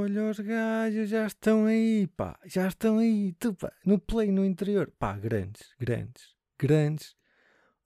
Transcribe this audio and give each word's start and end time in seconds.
Olha, 0.00 0.30
os 0.30 0.40
gajos 0.40 1.10
já 1.10 1.26
estão 1.26 1.66
aí, 1.66 2.06
pá. 2.06 2.40
Já 2.46 2.68
estão 2.68 2.96
aí, 2.96 3.34
tu, 3.34 3.52
pá. 3.52 3.70
No 3.84 3.98
play, 3.98 4.32
no 4.32 4.46
interior. 4.46 4.90
Pá, 4.98 5.12
grandes, 5.18 5.74
grandes, 5.78 6.34
grandes. 6.58 7.14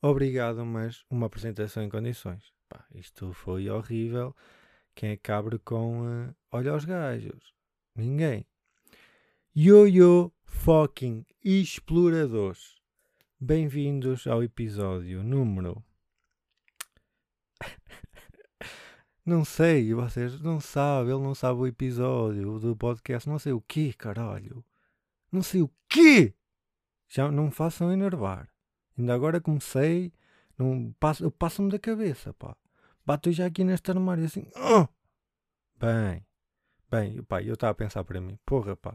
Obrigado, 0.01 0.65
mas 0.65 1.05
uma 1.11 1.27
apresentação 1.27 1.83
em 1.83 1.89
condições. 1.89 2.53
Pá, 2.69 2.87
isto 2.95 3.33
foi 3.33 3.69
horrível. 3.69 4.33
Quem 4.95 5.11
é 5.11 5.17
que 5.17 5.33
abre 5.33 5.59
com 5.59 6.03
uh, 6.07 6.37
Olha 6.53 6.77
os 6.77 6.85
gajos? 6.85 7.53
Ninguém. 7.97 8.47
Yo-yo 9.57 10.33
fucking 10.45 11.27
exploradores. 11.45 12.77
Bem-vindos 13.41 14.29
ao 14.29 14.41
episódio 14.41 15.25
número 15.25 15.85
Não 19.27 19.43
sei, 19.43 19.95
vocês 19.95 20.39
não 20.41 20.61
sabem, 20.61 21.15
ele 21.15 21.23
não 21.23 21.35
sabe 21.35 21.59
o 21.59 21.67
episódio 21.67 22.59
do 22.59 22.77
podcast, 22.77 23.27
não 23.27 23.39
sei 23.39 23.53
o 23.53 23.61
quê, 23.63 23.95
caralho. 23.97 24.63
Não 25.33 25.43
sei 25.43 25.63
o 25.63 25.71
quê! 25.89 26.35
Já 27.09 27.31
não 27.31 27.45
me 27.45 27.51
façam 27.51 27.91
enervar. 27.91 28.49
Ainda 28.99 29.15
agora 29.15 29.41
comecei, 29.41 30.13
não, 30.59 30.95
passo, 31.01 31.25
eu 31.25 31.31
passo-me 31.31 31.71
da 31.71 31.79
cabeça, 31.79 32.35
pá. 32.35 32.55
Bato 33.07 33.33
já 33.33 33.47
aqui 33.47 33.65
neste 33.65 33.91
armário 33.91 34.25
assim. 34.27 34.47
Oh! 34.57 34.87
Bem, 35.79 36.27
bem, 36.91 37.23
pá, 37.23 37.43
eu 37.43 37.55
estava 37.55 37.71
a 37.71 37.75
pensar 37.75 38.05
para 38.05 38.21
mim, 38.21 38.39
porra, 38.45 38.77
pá, 38.77 38.91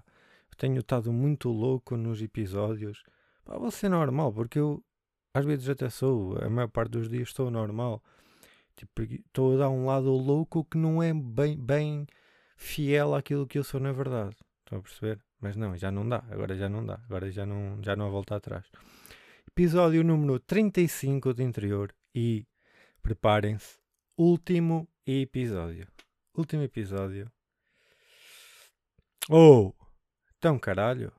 eu 0.51 0.57
tenho 0.57 0.79
estado 0.79 1.11
muito 1.11 1.49
louco 1.49 1.98
nos 1.98 2.21
episódios. 2.21 3.03
Pá, 3.43 3.57
vou 3.57 3.71
ser 3.71 3.89
normal, 3.89 4.31
porque 4.31 4.59
eu 4.59 4.84
às 5.34 5.43
vezes 5.43 5.67
até 5.70 5.89
sou, 5.89 6.37
a 6.37 6.48
maior 6.49 6.67
parte 6.70 6.91
dos 6.91 7.09
dias 7.09 7.29
estou 7.29 7.49
normal. 7.49 8.03
Tipo, 8.80 9.02
estou 9.02 9.55
a 9.55 9.58
dar 9.58 9.70
um 9.70 9.85
lado 9.85 10.10
louco 10.10 10.63
que 10.63 10.77
não 10.77 11.04
é 11.04 11.13
bem, 11.13 11.58
bem 11.58 12.08
fiel 12.55 13.13
àquilo 13.13 13.46
que 13.46 13.60
eu 13.60 13.63
sou 13.63 13.77
na 13.77 13.91
verdade. 13.91 14.38
Estão 14.60 14.80
a 14.80 14.82
perceber? 14.82 15.22
Mas 15.41 15.58
não, 15.58 15.76
já 15.76 15.91
não 15.91 16.08
dá. 16.08 16.24
Agora 16.32 16.55
já 16.55 16.70
não 16.70 16.85
dá. 16.85 16.94
Agora 17.04 17.30
já 17.30 17.46
não, 17.46 17.84
já 17.84 17.94
não 17.98 18.07
há 18.07 18.10
volta 18.10 18.38
atrás. 18.38 18.66
Episódio 19.46 20.02
número 20.02 20.40
35 20.40 21.34
do 21.34 21.44
interior. 21.44 21.94
E 22.16 22.48
preparem-se. 23.02 23.77
Último 24.18 24.88
episódio. 25.05 25.85
Último 26.34 26.63
episódio. 26.63 27.30
Oh! 29.30 29.74
Então 30.38 30.57
caralho. 30.57 31.12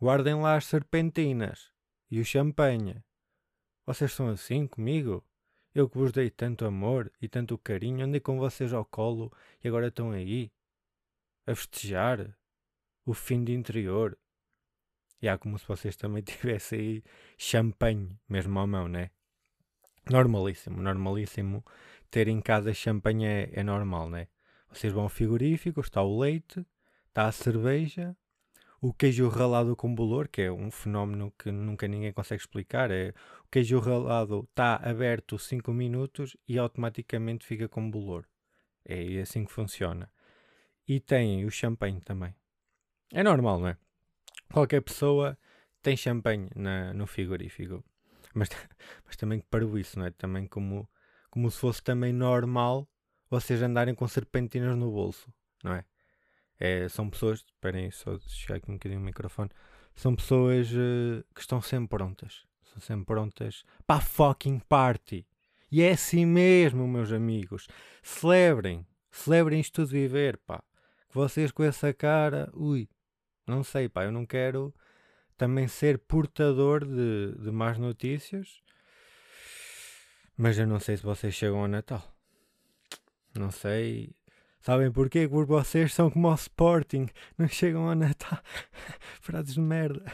Guardem 0.00 0.34
lá 0.34 0.56
as 0.56 0.64
serpentinas. 0.64 1.70
E 2.10 2.18
o 2.18 2.24
champanhe. 2.24 3.00
Vocês 3.86 4.12
são 4.12 4.28
assim 4.28 4.66
comigo? 4.66 5.24
Eu 5.74 5.88
que 5.88 5.98
vos 5.98 6.12
dei 6.12 6.30
tanto 6.30 6.64
amor 6.64 7.10
e 7.20 7.28
tanto 7.28 7.58
carinho, 7.58 8.04
andei 8.04 8.20
com 8.20 8.38
vocês 8.38 8.72
ao 8.72 8.84
colo 8.84 9.32
e 9.62 9.66
agora 9.66 9.88
estão 9.88 10.12
aí 10.12 10.52
a 11.44 11.54
festejar 11.54 12.38
o 13.04 13.12
fim 13.12 13.42
de 13.42 13.52
interior. 13.52 14.16
E 15.20 15.28
há 15.28 15.36
como 15.36 15.58
se 15.58 15.66
vocês 15.66 15.96
também 15.96 16.22
tivessem 16.24 16.78
aí 16.78 17.04
champanhe, 17.36 18.16
mesmo 18.28 18.56
à 18.60 18.66
mão, 18.66 18.86
né? 18.86 19.10
Normalíssimo, 20.08 20.80
normalíssimo. 20.80 21.64
Ter 22.08 22.28
em 22.28 22.40
casa 22.40 22.72
champanhe 22.72 23.26
é, 23.26 23.50
é 23.54 23.62
normal, 23.64 24.08
né? 24.08 24.28
Vocês 24.70 24.92
vão 24.92 25.04
ao 25.04 25.08
frigorífico, 25.08 25.80
está 25.80 26.02
o 26.02 26.20
leite, 26.20 26.64
está 27.08 27.26
a 27.26 27.32
cerveja, 27.32 28.16
o 28.86 28.92
queijo 28.92 29.28
ralado 29.28 29.74
com 29.74 29.94
bolor, 29.94 30.28
que 30.28 30.42
é 30.42 30.52
um 30.52 30.70
fenómeno 30.70 31.32
que 31.38 31.50
nunca 31.50 31.88
ninguém 31.88 32.12
consegue 32.12 32.42
explicar. 32.42 32.90
É 32.90 33.14
o 33.42 33.48
queijo 33.50 33.78
ralado 33.78 34.46
está 34.50 34.76
aberto 34.76 35.38
5 35.38 35.72
minutos 35.72 36.36
e 36.46 36.58
automaticamente 36.58 37.46
fica 37.46 37.66
com 37.66 37.90
bolor. 37.90 38.28
É 38.84 39.22
assim 39.22 39.46
que 39.46 39.50
funciona. 39.50 40.12
E 40.86 41.00
tem 41.00 41.46
o 41.46 41.50
champanhe 41.50 41.98
também. 42.02 42.34
É 43.10 43.22
normal, 43.22 43.58
não 43.58 43.68
é? 43.68 43.78
Qualquer 44.52 44.82
pessoa 44.82 45.38
tem 45.80 45.96
champanhe 45.96 46.50
na, 46.54 46.92
no 46.92 47.06
frigorífico. 47.06 47.82
Mas, 48.34 48.50
mas 49.06 49.16
também 49.16 49.40
para 49.40 49.64
isso, 49.80 49.98
não 49.98 50.04
é? 50.04 50.10
Também 50.10 50.46
como, 50.46 50.86
como 51.30 51.50
se 51.50 51.58
fosse 51.58 51.82
também 51.82 52.12
normal 52.12 52.86
vocês 53.30 53.62
andarem 53.62 53.94
com 53.94 54.06
serpentinas 54.06 54.76
no 54.76 54.92
bolso, 54.92 55.32
não 55.62 55.72
é? 55.72 55.86
É, 56.64 56.88
são 56.88 57.10
pessoas, 57.10 57.40
esperem 57.40 57.90
só 57.90 58.18
chegar 58.20 58.56
aqui 58.56 58.70
um 58.70 58.74
bocadinho 58.74 58.98
o 58.98 59.04
microfone, 59.04 59.50
são 59.94 60.16
pessoas 60.16 60.72
uh, 60.72 61.22
que 61.34 61.42
estão 61.42 61.60
sempre 61.60 61.88
prontas. 61.88 62.46
São 62.72 62.80
sempre 62.80 63.04
prontas 63.04 63.64
para 63.86 63.96
a 63.96 64.00
fucking 64.00 64.60
party. 64.60 65.26
E 65.70 65.82
é 65.82 65.92
assim 65.92 66.24
mesmo, 66.24 66.88
meus 66.88 67.12
amigos. 67.12 67.68
Celebrem, 68.02 68.86
celebrem 69.10 69.60
isto 69.60 69.74
tudo 69.82 69.88
viver, 69.88 70.38
pá. 70.38 70.64
Que 71.10 71.14
vocês 71.14 71.52
com 71.52 71.62
essa 71.62 71.92
cara, 71.92 72.50
ui, 72.54 72.88
não 73.46 73.62
sei, 73.62 73.86
pá, 73.86 74.04
eu 74.04 74.10
não 74.10 74.24
quero 74.24 74.74
também 75.36 75.68
ser 75.68 75.98
portador 75.98 76.82
de, 76.86 77.34
de 77.42 77.50
más 77.50 77.76
notícias. 77.76 78.62
Mas 80.34 80.58
eu 80.58 80.66
não 80.66 80.80
sei 80.80 80.96
se 80.96 81.02
vocês 81.02 81.34
chegam 81.34 81.58
ao 81.58 81.68
Natal. 81.68 82.02
Não 83.34 83.50
sei 83.50 84.14
Sabem 84.64 84.90
porquê? 84.90 85.28
Porque 85.28 85.52
vocês 85.52 85.92
são 85.92 86.10
como 86.10 86.26
o 86.26 86.34
Sporting, 86.34 87.06
não 87.36 87.46
chegam 87.46 87.86
ao 87.86 87.94
Natal. 87.94 88.40
Frases 89.20 89.52
de 89.52 89.60
merda. 89.60 90.10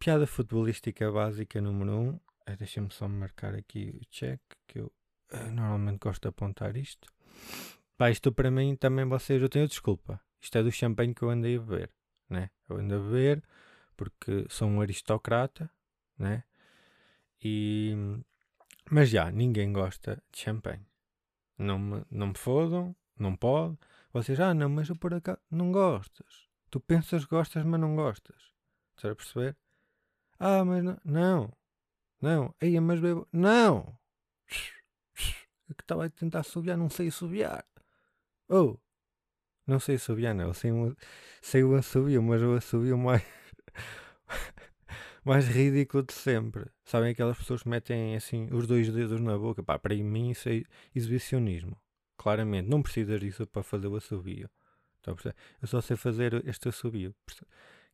Piada 0.00 0.26
futebolística 0.26 1.12
básica 1.12 1.60
número 1.60 1.92
1. 1.92 2.08
Um. 2.08 2.20
Eh, 2.46 2.56
deixa-me 2.56 2.90
só 2.90 3.06
marcar 3.06 3.54
aqui 3.54 3.94
o 3.94 4.04
check, 4.06 4.40
que 4.66 4.80
eu 4.80 4.92
uh, 5.32 5.50
normalmente 5.52 6.00
gosto 6.00 6.22
de 6.22 6.28
apontar 6.28 6.76
isto. 6.76 7.08
Pá, 7.96 8.10
isto 8.10 8.32
para 8.32 8.50
mim 8.50 8.74
também 8.74 9.04
vocês, 9.04 9.40
eu 9.40 9.48
tenho 9.48 9.68
desculpa. 9.68 10.20
Isto 10.40 10.58
é 10.58 10.62
do 10.64 10.72
champanhe 10.72 11.14
que 11.14 11.22
eu 11.22 11.30
andei 11.30 11.56
a 11.56 11.60
beber, 11.60 11.90
né? 12.28 12.50
Eu 12.68 12.78
ando 12.78 12.96
a 12.96 12.98
beber 12.98 13.44
porque 13.96 14.44
sou 14.48 14.66
um 14.66 14.80
aristocrata, 14.80 15.70
né? 16.18 16.42
E... 17.40 17.94
Mas 18.90 19.08
já, 19.08 19.30
ninguém 19.30 19.72
gosta 19.72 20.20
de 20.32 20.40
champanhe 20.40 20.84
não 21.58 21.78
me, 21.78 22.04
não 22.10 22.28
me 22.28 22.38
fodam, 22.38 22.94
não 23.18 23.36
pode. 23.36 23.78
Vocês, 24.12 24.38
ah, 24.40 24.54
não, 24.54 24.68
mas 24.68 24.88
eu 24.88 24.96
por 24.96 25.14
acaso 25.14 25.40
não 25.50 25.72
gostas. 25.72 26.48
Tu 26.70 26.80
pensas 26.80 27.24
gostas, 27.24 27.64
mas 27.64 27.80
não 27.80 27.96
gostas. 27.96 28.52
Estás 28.96 29.12
a 29.12 29.16
perceber? 29.16 29.56
Ah, 30.38 30.64
mas 30.64 30.82
não, 30.84 30.98
não, 31.04 31.52
não, 32.20 32.54
aí, 32.60 32.78
mas 32.80 33.00
bebo, 33.00 33.28
não. 33.32 33.96
Eu 35.68 35.74
que 35.74 35.82
estava 35.82 36.04
a 36.04 36.10
tentar 36.10 36.42
subiar, 36.42 36.76
não 36.76 36.90
sei 36.90 37.10
subiar. 37.10 37.64
Oh, 38.48 38.76
não 39.66 39.80
sei 39.80 39.96
subiar, 39.98 40.34
não. 40.34 40.52
Sei, 40.52 40.70
sei 41.40 41.64
o 41.64 41.74
assobio, 41.74 42.22
mas 42.22 42.42
o 42.42 42.54
assobio 42.54 42.98
mais 42.98 43.22
mais 45.24 45.46
ridículo 45.48 46.02
de 46.02 46.12
sempre. 46.12 46.66
Sabem 46.84 47.12
aquelas 47.12 47.36
pessoas 47.38 47.62
que 47.62 47.68
metem 47.68 48.14
assim 48.14 48.48
os 48.52 48.66
dois 48.66 48.90
dedos 48.92 49.20
na 49.20 49.38
boca? 49.38 49.62
Pá, 49.62 49.78
para 49.78 49.94
mim 49.94 50.30
isso 50.30 50.48
é 50.48 50.62
exibicionismo. 50.94 51.76
Claramente. 52.16 52.68
Não 52.68 52.82
precisas 52.82 53.20
disso 53.20 53.46
para 53.46 53.62
fazer 53.62 53.88
o 53.88 53.96
assobio. 53.96 54.48
Eu 55.60 55.68
só 55.68 55.80
sei 55.80 55.96
fazer 55.96 56.46
este 56.46 56.68
assobio. 56.68 57.14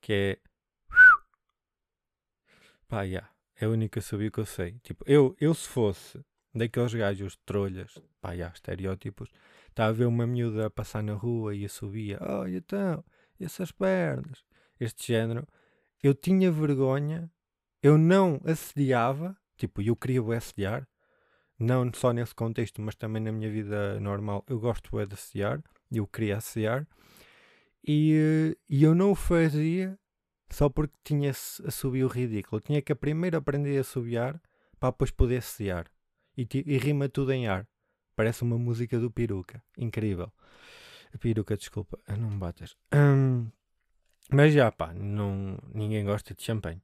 Que 0.00 0.12
é. 0.12 0.38
Pá, 2.88 3.02
yeah, 3.02 3.30
é 3.56 3.66
o 3.66 3.72
único 3.72 3.98
assobio 3.98 4.32
que 4.32 4.40
eu 4.40 4.46
sei. 4.46 4.78
Tipo, 4.82 5.04
eu, 5.06 5.36
eu 5.40 5.54
se 5.54 5.68
fosse 5.68 6.20
daqueles 6.52 6.92
gajos 6.92 7.36
trolhas, 7.46 7.96
pá, 8.20 8.32
yeah, 8.32 8.52
estereótipos, 8.52 9.30
estava 9.68 9.90
a 9.90 9.92
ver 9.92 10.06
uma 10.06 10.26
miúda 10.26 10.66
a 10.66 10.70
passar 10.70 11.02
na 11.02 11.14
rua 11.14 11.54
e 11.54 11.64
assobia. 11.64 12.18
Oh, 12.20 12.46
então, 12.46 13.04
essas 13.38 13.70
pernas. 13.70 14.44
Este 14.78 15.12
género 15.12 15.46
eu 16.02 16.14
tinha 16.14 16.50
vergonha, 16.50 17.30
eu 17.82 17.96
não 17.98 18.40
assediava, 18.44 19.36
tipo, 19.56 19.82
eu 19.82 19.96
queria 19.96 20.22
o 20.22 20.32
assediar, 20.32 20.86
não 21.58 21.90
só 21.92 22.12
nesse 22.12 22.34
contexto, 22.34 22.80
mas 22.80 22.94
também 22.94 23.22
na 23.22 23.32
minha 23.32 23.50
vida 23.50 24.00
normal, 24.00 24.44
eu 24.48 24.58
gosto 24.58 24.90
de 25.06 25.14
assediar, 25.14 25.62
eu 25.92 26.06
queria 26.06 26.38
assediar, 26.38 26.86
e, 27.86 28.56
e 28.68 28.82
eu 28.82 28.94
não 28.94 29.12
o 29.12 29.14
fazia 29.14 29.98
só 30.50 30.68
porque 30.68 30.94
tinha 31.04 31.32
subir 31.32 32.04
o 32.04 32.08
ridículo. 32.08 32.58
Eu 32.58 32.60
tinha 32.60 32.82
que 32.82 32.94
primeiro 32.94 33.36
aprender 33.36 33.78
a 33.78 33.84
subiar 33.84 34.40
para 34.78 34.90
depois 34.90 35.10
poder 35.10 35.38
assediar. 35.38 35.86
E, 36.36 36.46
e 36.52 36.78
rima 36.78 37.08
tudo 37.08 37.32
em 37.32 37.46
ar. 37.46 37.66
Parece 38.16 38.42
uma 38.42 38.58
música 38.58 38.98
do 38.98 39.10
Peruca. 39.10 39.62
Incrível. 39.78 40.32
Peruca, 41.20 41.56
desculpa. 41.56 41.98
Não 42.08 42.30
me 42.30 42.36
batas. 42.36 42.76
Hum, 42.92 43.50
mas 44.32 44.52
já, 44.52 44.70
pá, 44.70 44.92
não, 44.94 45.58
ninguém 45.74 46.04
gosta 46.04 46.34
de 46.34 46.42
champanhe. 46.42 46.82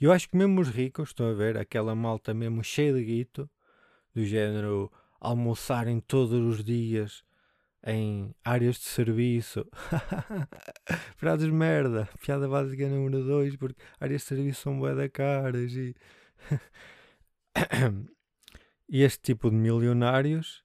Eu 0.00 0.12
acho 0.12 0.28
que 0.28 0.36
mesmo 0.36 0.60
os 0.60 0.68
ricos, 0.68 1.08
estão 1.08 1.30
a 1.30 1.34
ver, 1.34 1.56
aquela 1.56 1.94
malta 1.94 2.34
mesmo 2.34 2.62
cheia 2.62 2.92
de 2.92 3.04
guito, 3.04 3.48
do 4.14 4.24
género 4.24 4.92
almoçarem 5.20 6.00
todos 6.00 6.32
os 6.32 6.62
dias 6.64 7.24
em 7.86 8.34
áreas 8.44 8.76
de 8.76 8.84
serviço. 8.84 9.66
Frases 11.16 11.48
merda. 11.48 12.08
Piada 12.20 12.48
básica 12.48 12.88
número 12.88 13.24
2, 13.24 13.56
porque 13.56 13.80
áreas 14.00 14.22
de 14.22 14.28
serviço 14.28 14.62
são 14.62 14.78
bué 14.78 14.94
da 14.94 15.08
caras 15.08 15.72
e... 15.72 15.94
e 18.88 19.02
este 19.02 19.22
tipo 19.22 19.50
de 19.50 19.56
milionários, 19.56 20.64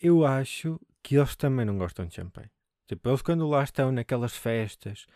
eu 0.00 0.24
acho 0.24 0.80
que 1.02 1.16
eles 1.16 1.36
também 1.36 1.66
não 1.66 1.76
gostam 1.76 2.06
de 2.06 2.14
champanhe. 2.14 2.50
Tipo, 2.86 3.08
eles 3.08 3.22
quando 3.22 3.48
lá 3.48 3.64
estão 3.64 3.90
naquelas 3.90 4.36
festas 4.36 5.06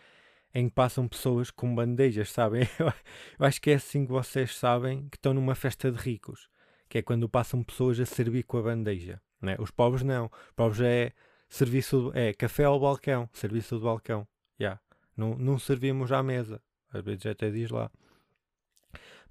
em 0.53 0.67
que 0.67 0.75
passam 0.75 1.07
pessoas 1.07 1.49
com 1.49 1.73
bandejas, 1.73 2.31
sabem? 2.31 2.63
Eu 3.39 3.45
acho 3.45 3.61
que 3.61 3.71
é 3.71 3.75
assim 3.75 4.05
que 4.05 4.11
vocês 4.11 4.55
sabem 4.55 5.07
que 5.09 5.17
estão 5.17 5.33
numa 5.33 5.55
festa 5.55 5.91
de 5.91 5.97
ricos, 5.97 6.49
que 6.89 6.97
é 6.97 7.01
quando 7.01 7.29
passam 7.29 7.63
pessoas 7.63 7.99
a 7.99 8.05
servir 8.05 8.43
com 8.43 8.57
a 8.57 8.61
bandeja. 8.61 9.21
Né? 9.41 9.55
Os 9.59 9.71
pobres 9.71 10.03
não. 10.03 10.25
Os 10.25 10.51
pobres 10.55 10.81
é 10.81 11.13
serviço, 11.49 12.11
é 12.13 12.33
café 12.33 12.65
ao 12.65 12.79
balcão, 12.79 13.29
serviço 13.33 13.77
do 13.77 13.85
balcão. 13.85 14.27
Yeah. 14.59 14.79
Não, 15.15 15.37
não 15.37 15.57
servimos 15.57 16.11
à 16.11 16.21
mesa. 16.21 16.61
Às 16.93 17.03
vezes 17.03 17.25
até 17.25 17.49
diz 17.49 17.69
lá. 17.69 17.89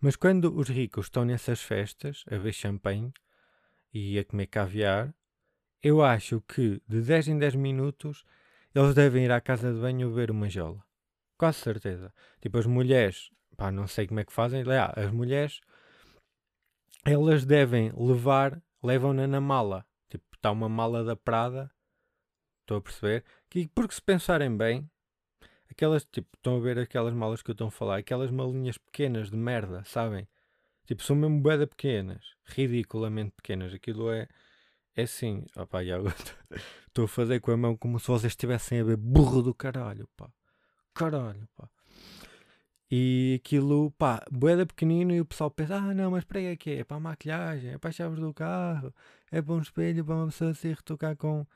Mas 0.00 0.16
quando 0.16 0.56
os 0.56 0.68
ricos 0.68 1.06
estão 1.06 1.24
nessas 1.24 1.60
festas 1.62 2.24
a 2.30 2.38
ver 2.38 2.52
champanhe 2.52 3.12
e 3.92 4.18
a 4.18 4.24
comer 4.24 4.46
caviar, 4.46 5.14
eu 5.82 6.02
acho 6.02 6.40
que 6.42 6.80
de 6.88 7.02
10 7.02 7.28
em 7.28 7.38
10 7.38 7.54
minutos 7.54 8.24
eles 8.74 8.94
devem 8.94 9.24
ir 9.24 9.32
à 9.32 9.40
casa 9.40 9.72
de 9.72 9.80
banho 9.80 10.12
ver 10.12 10.30
uma 10.30 10.48
jola. 10.48 10.82
Quase 11.40 11.56
certeza. 11.60 12.12
Tipo, 12.38 12.58
as 12.58 12.66
mulheres, 12.66 13.30
pá, 13.56 13.72
não 13.72 13.86
sei 13.86 14.06
como 14.06 14.20
é 14.20 14.24
que 14.26 14.32
fazem. 14.32 14.62
Ah, 14.70 14.92
as 14.94 15.10
mulheres, 15.10 15.62
elas 17.02 17.46
devem 17.46 17.90
levar, 17.96 18.62
levam-na 18.82 19.26
na 19.26 19.40
mala. 19.40 19.86
Tipo, 20.10 20.22
está 20.34 20.50
uma 20.50 20.68
mala 20.68 21.02
da 21.02 21.16
Prada, 21.16 21.70
estou 22.60 22.76
a 22.76 22.82
perceber. 22.82 23.24
Que, 23.48 23.66
porque 23.68 23.94
se 23.94 24.02
pensarem 24.02 24.54
bem, 24.54 24.86
aquelas, 25.70 26.04
tipo, 26.04 26.28
estão 26.36 26.58
a 26.58 26.60
ver 26.60 26.78
aquelas 26.78 27.14
malas 27.14 27.40
que 27.40 27.50
eu 27.50 27.54
estou 27.54 27.68
a 27.68 27.70
falar, 27.70 27.96
aquelas 27.96 28.30
malinhas 28.30 28.76
pequenas 28.76 29.30
de 29.30 29.36
merda, 29.38 29.82
sabem? 29.86 30.28
Tipo, 30.84 31.02
são 31.02 31.16
mesmo 31.16 31.40
boeda 31.40 31.66
pequenas, 31.66 32.36
ridiculamente 32.44 33.30
pequenas. 33.30 33.72
Aquilo 33.72 34.10
é 34.10 34.28
é 34.94 35.04
assim, 35.04 35.46
opá, 35.56 35.80
estou 36.86 37.06
a 37.06 37.08
fazer 37.08 37.40
com 37.40 37.50
a 37.50 37.56
mão 37.56 37.74
como 37.78 37.98
se 37.98 38.08
vocês 38.08 38.32
estivessem 38.32 38.80
a 38.80 38.84
ver 38.84 38.98
burro 38.98 39.40
do 39.40 39.54
caralho, 39.54 40.06
pá. 40.18 40.30
Caralho, 40.94 41.48
pá. 41.56 41.68
E 42.90 43.40
aquilo, 43.40 43.92
pá, 43.92 44.24
boeda 44.30 44.66
pequenino 44.66 45.12
e 45.12 45.20
o 45.20 45.24
pessoal 45.24 45.50
pensa, 45.50 45.76
ah 45.76 45.94
não, 45.94 46.10
mas 46.10 46.24
para 46.24 46.40
aí 46.40 46.46
é 46.46 46.56
que 46.56 46.70
é? 46.70 46.78
É 46.80 46.84
para 46.84 46.96
a 46.96 47.00
maquilhagem, 47.00 47.70
é 47.72 47.78
para 47.78 47.90
as 47.90 47.96
chaves 47.96 48.18
do 48.18 48.34
carro, 48.34 48.92
é 49.30 49.40
para 49.40 49.54
um 49.54 49.60
espelho, 49.60 50.04
para 50.04 50.14
uma 50.16 50.26
pessoa 50.26 50.52
se 50.54 50.68
retocar 50.72 51.16
com 51.16 51.46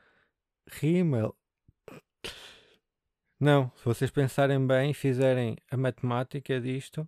rímel. 0.69 1.35
Não, 3.39 3.71
se 3.75 3.83
vocês 3.83 4.09
pensarem 4.09 4.65
bem 4.65 4.91
e 4.91 4.93
fizerem 4.93 5.57
a 5.69 5.75
matemática 5.75 6.59
disto, 6.61 7.07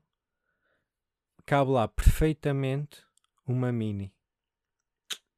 cabe 1.45 1.71
lá 1.71 1.87
perfeitamente 1.87 3.05
uma 3.47 3.71
mini 3.71 4.13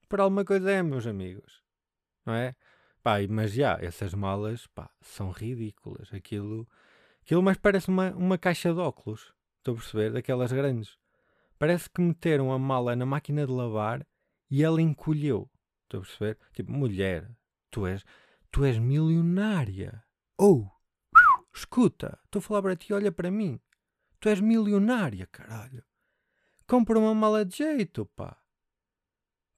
por 0.10 0.20
alguma 0.20 0.44
coisa 0.44 0.72
é, 0.72 0.82
meus 0.82 1.06
amigos. 1.06 1.62
Não 2.26 2.34
é? 2.34 2.56
Pá, 3.04 3.18
mas 3.30 3.54
já, 3.54 3.78
essas 3.80 4.14
malas, 4.14 4.68
pá, 4.68 4.90
são 5.02 5.30
ridículas. 5.30 6.12
Aquilo, 6.12 6.68
aquilo 7.30 7.44
mas 7.44 7.58
parece 7.58 7.90
uma, 7.90 8.10
uma 8.16 8.40
caixa 8.40 8.74
de 8.74 8.80
óculos. 8.80 9.32
Estou 9.60 9.76
a 9.76 9.78
perceber? 9.78 10.12
Daquelas 10.12 10.52
grandes. 10.52 10.98
Parece 11.60 11.88
que 11.88 12.02
meteram 12.02 12.52
a 12.52 12.58
mala 12.58 12.96
na 12.96 13.06
máquina 13.06 13.46
de 13.46 13.52
lavar 13.52 14.04
e 14.50 14.64
ela 14.64 14.82
encolheu. 14.82 15.48
Estou 15.84 16.00
a 16.00 16.04
perceber? 16.04 16.40
Tipo, 16.54 16.72
mulher, 16.72 17.30
tu 17.70 17.86
és, 17.86 18.04
tu 18.50 18.66
és 18.66 18.80
milionária. 18.80 20.04
Ou, 20.40 20.64
oh, 20.64 21.46
escuta, 21.54 22.20
estou 22.26 22.40
a 22.40 22.42
falar 22.42 22.62
para 22.64 22.76
ti, 22.76 22.94
olha 22.94 23.12
para 23.12 23.30
mim. 23.30 23.60
Tu 24.20 24.30
és 24.30 24.40
milionária, 24.40 25.28
caralho. 25.28 25.84
Compra 26.66 26.98
uma 26.98 27.14
mala 27.14 27.46
de 27.46 27.58
jeito, 27.58 28.08
pá. 28.16 28.42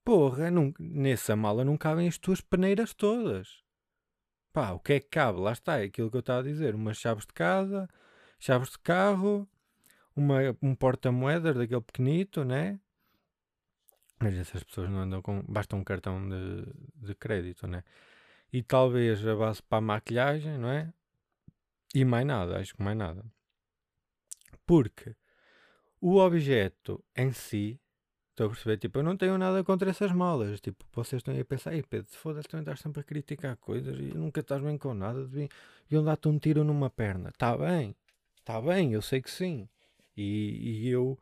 Porra, 0.04 0.50
não, 0.50 0.74
nessa 0.78 1.34
mala 1.34 1.64
não 1.64 1.78
cabem 1.78 2.06
as 2.06 2.18
tuas 2.18 2.42
peneiras 2.42 2.92
todas. 2.92 3.61
Pá, 4.52 4.72
o 4.72 4.80
que 4.80 4.94
é 4.94 5.00
que 5.00 5.08
cabe? 5.08 5.40
Lá 5.40 5.52
está, 5.52 5.80
é 5.80 5.84
aquilo 5.84 6.10
que 6.10 6.16
eu 6.16 6.20
estava 6.20 6.40
a 6.40 6.42
dizer. 6.42 6.74
Umas 6.74 6.98
chaves 6.98 7.24
de 7.26 7.32
casa, 7.32 7.88
chaves 8.38 8.70
de 8.70 8.78
carro, 8.78 9.48
uma, 10.14 10.36
um 10.60 10.74
porta-moedas 10.74 11.56
daquele 11.56 11.80
pequenito, 11.80 12.44
né? 12.44 12.78
Mas 14.20 14.34
essas 14.34 14.62
pessoas 14.62 14.90
não 14.90 15.00
andam 15.00 15.22
com. 15.22 15.42
Basta 15.42 15.74
um 15.74 15.82
cartão 15.82 16.28
de, 16.28 16.66
de 16.94 17.14
crédito, 17.14 17.66
né? 17.66 17.82
E 18.52 18.62
talvez 18.62 19.26
a 19.26 19.34
base 19.34 19.62
para 19.62 19.78
a 19.78 19.80
maquilhagem, 19.80 20.58
não 20.58 20.68
é? 20.68 20.92
E 21.94 22.04
mais 22.04 22.26
nada, 22.26 22.58
acho 22.58 22.74
que 22.74 22.82
mais 22.82 22.96
nada. 22.96 23.24
Porque 24.66 25.16
o 26.00 26.16
objeto 26.16 27.02
em 27.16 27.32
si 27.32 27.80
Estou 28.42 28.50
a 28.50 28.54
perceber? 28.54 28.76
Tipo, 28.78 28.98
eu 28.98 29.02
não 29.04 29.16
tenho 29.16 29.38
nada 29.38 29.62
contra 29.62 29.88
essas 29.88 30.10
malas. 30.10 30.60
Tipo, 30.60 30.84
vocês 30.92 31.20
estão 31.20 31.32
aí 31.32 31.40
a 31.40 31.44
pensar, 31.44 31.74
ei 31.74 31.82
Pedro, 31.82 32.10
foda-se, 32.10 32.48
tu 32.48 32.56
estás 32.56 32.80
sempre 32.80 33.00
a 33.00 33.04
criticar 33.04 33.56
coisas 33.56 33.96
e 33.96 34.12
nunca 34.14 34.40
estás 34.40 34.60
bem 34.60 34.76
com 34.76 34.92
nada. 34.94 35.28
E 35.32 35.48
eu 35.88 36.02
dar-te 36.02 36.28
um 36.28 36.40
tiro 36.40 36.64
numa 36.64 36.90
perna. 36.90 37.28
Está 37.28 37.56
bem, 37.56 37.94
está 38.40 38.60
bem, 38.60 38.94
eu 38.94 39.00
sei 39.00 39.22
que 39.22 39.30
sim. 39.30 39.68
E, 40.16 40.82
e 40.82 40.88
eu, 40.88 41.16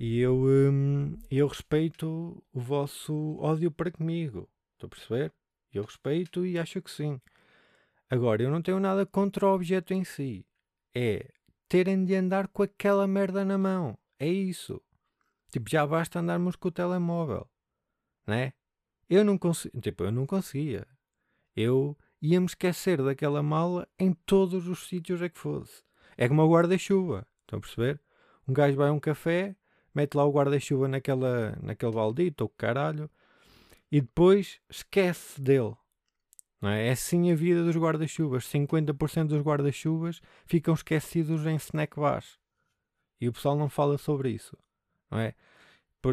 e 0.00 0.18
eu, 0.18 0.34
hum, 0.36 1.16
eu 1.30 1.46
respeito 1.46 2.42
o 2.52 2.60
vosso 2.60 3.36
ódio 3.38 3.70
para 3.70 3.92
comigo. 3.92 4.48
Estou 4.72 4.88
a 4.88 4.90
perceber? 4.90 5.32
Eu 5.72 5.84
respeito 5.84 6.44
e 6.44 6.58
acho 6.58 6.82
que 6.82 6.90
sim. 6.90 7.20
Agora, 8.10 8.42
eu 8.42 8.50
não 8.50 8.62
tenho 8.62 8.80
nada 8.80 9.06
contra 9.06 9.46
o 9.46 9.54
objeto 9.54 9.94
em 9.94 10.02
si. 10.02 10.44
É 10.92 11.30
terem 11.68 12.04
de 12.04 12.16
andar 12.16 12.48
com 12.48 12.64
aquela 12.64 13.06
merda 13.06 13.44
na 13.44 13.56
mão. 13.56 13.96
É 14.18 14.26
isso. 14.26 14.82
Tipo, 15.50 15.70
já 15.70 15.86
basta 15.86 16.20
andarmos 16.20 16.56
com 16.56 16.68
o 16.68 16.72
telemóvel, 16.72 17.48
né? 18.26 18.52
Eu 19.08 19.24
não 19.24 19.38
consigo, 19.38 19.80
tipo, 19.80 20.04
eu 20.04 20.12
não 20.12 20.26
conseguia. 20.26 20.86
Eu 21.56 21.96
ia-me 22.20 22.46
esquecer 22.46 23.02
daquela 23.02 23.42
mala 23.42 23.88
em 23.98 24.12
todos 24.12 24.68
os 24.68 24.86
sítios 24.86 25.22
é 25.22 25.28
que 25.28 25.38
fosse. 25.38 25.82
É 26.16 26.28
como 26.28 26.42
o 26.42 26.52
guarda-chuva, 26.52 27.26
estão 27.40 27.58
a 27.58 27.62
perceber? 27.62 28.00
Um 28.46 28.52
gajo 28.52 28.76
vai 28.76 28.90
a 28.90 28.92
um 28.92 29.00
café, 29.00 29.56
mete 29.94 30.14
lá 30.14 30.24
o 30.24 30.32
guarda-chuva 30.32 30.86
naquela, 30.86 31.56
naquele 31.62 31.92
baldito 31.92 32.44
ou 32.44 32.50
caralho 32.50 33.10
e 33.90 34.02
depois 34.02 34.60
esquece 34.68 35.40
dele. 35.40 35.74
Não 36.60 36.68
é? 36.68 36.88
é 36.88 36.90
assim 36.90 37.30
a 37.32 37.34
vida 37.34 37.64
dos 37.64 37.76
guarda-chuvas. 37.76 38.44
50% 38.44 39.28
dos 39.28 39.42
guarda-chuvas 39.42 40.20
ficam 40.44 40.74
esquecidos 40.74 41.46
em 41.46 41.56
snack 41.56 41.98
bars. 41.98 42.38
E 43.20 43.28
o 43.28 43.32
pessoal 43.32 43.56
não 43.56 43.70
fala 43.70 43.96
sobre 43.96 44.30
isso 44.30 44.56
não 45.10 45.18
é? 45.18 45.34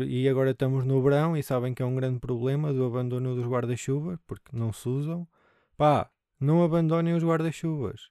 E 0.07 0.27
agora 0.27 0.51
estamos 0.51 0.83
no 0.85 1.01
verão 1.01 1.37
e 1.37 1.43
sabem 1.43 1.73
que 1.73 1.81
é 1.81 1.85
um 1.85 1.95
grande 1.95 2.19
problema 2.19 2.73
do 2.73 2.85
abandono 2.85 3.35
dos 3.35 3.45
guarda-chuvas, 3.45 4.19
porque 4.25 4.55
não 4.55 4.73
se 4.73 4.89
usam. 4.89 5.27
Pá, 5.77 6.09
não 6.39 6.63
abandonem 6.63 7.13
os 7.13 7.23
guarda-chuvas. 7.23 8.09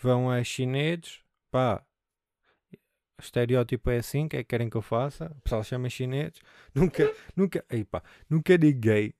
Vão 0.00 0.30
a 0.30 0.42
chineses, 0.42 1.20
pá, 1.50 1.84
o 3.18 3.22
estereótipo 3.22 3.90
é 3.90 3.98
assim, 3.98 4.28
que 4.28 4.36
é 4.36 4.42
que 4.42 4.48
querem 4.48 4.70
que 4.70 4.76
eu 4.76 4.82
faça? 4.82 5.26
O 5.36 5.40
pessoal 5.42 5.64
chama 5.64 5.90
chineses. 5.90 6.40
Nunca, 6.74 7.12
nunca, 7.36 7.64
aí 7.68 7.84
pá, 7.84 8.02
nunca 8.30 8.56
ninguém 8.56 9.12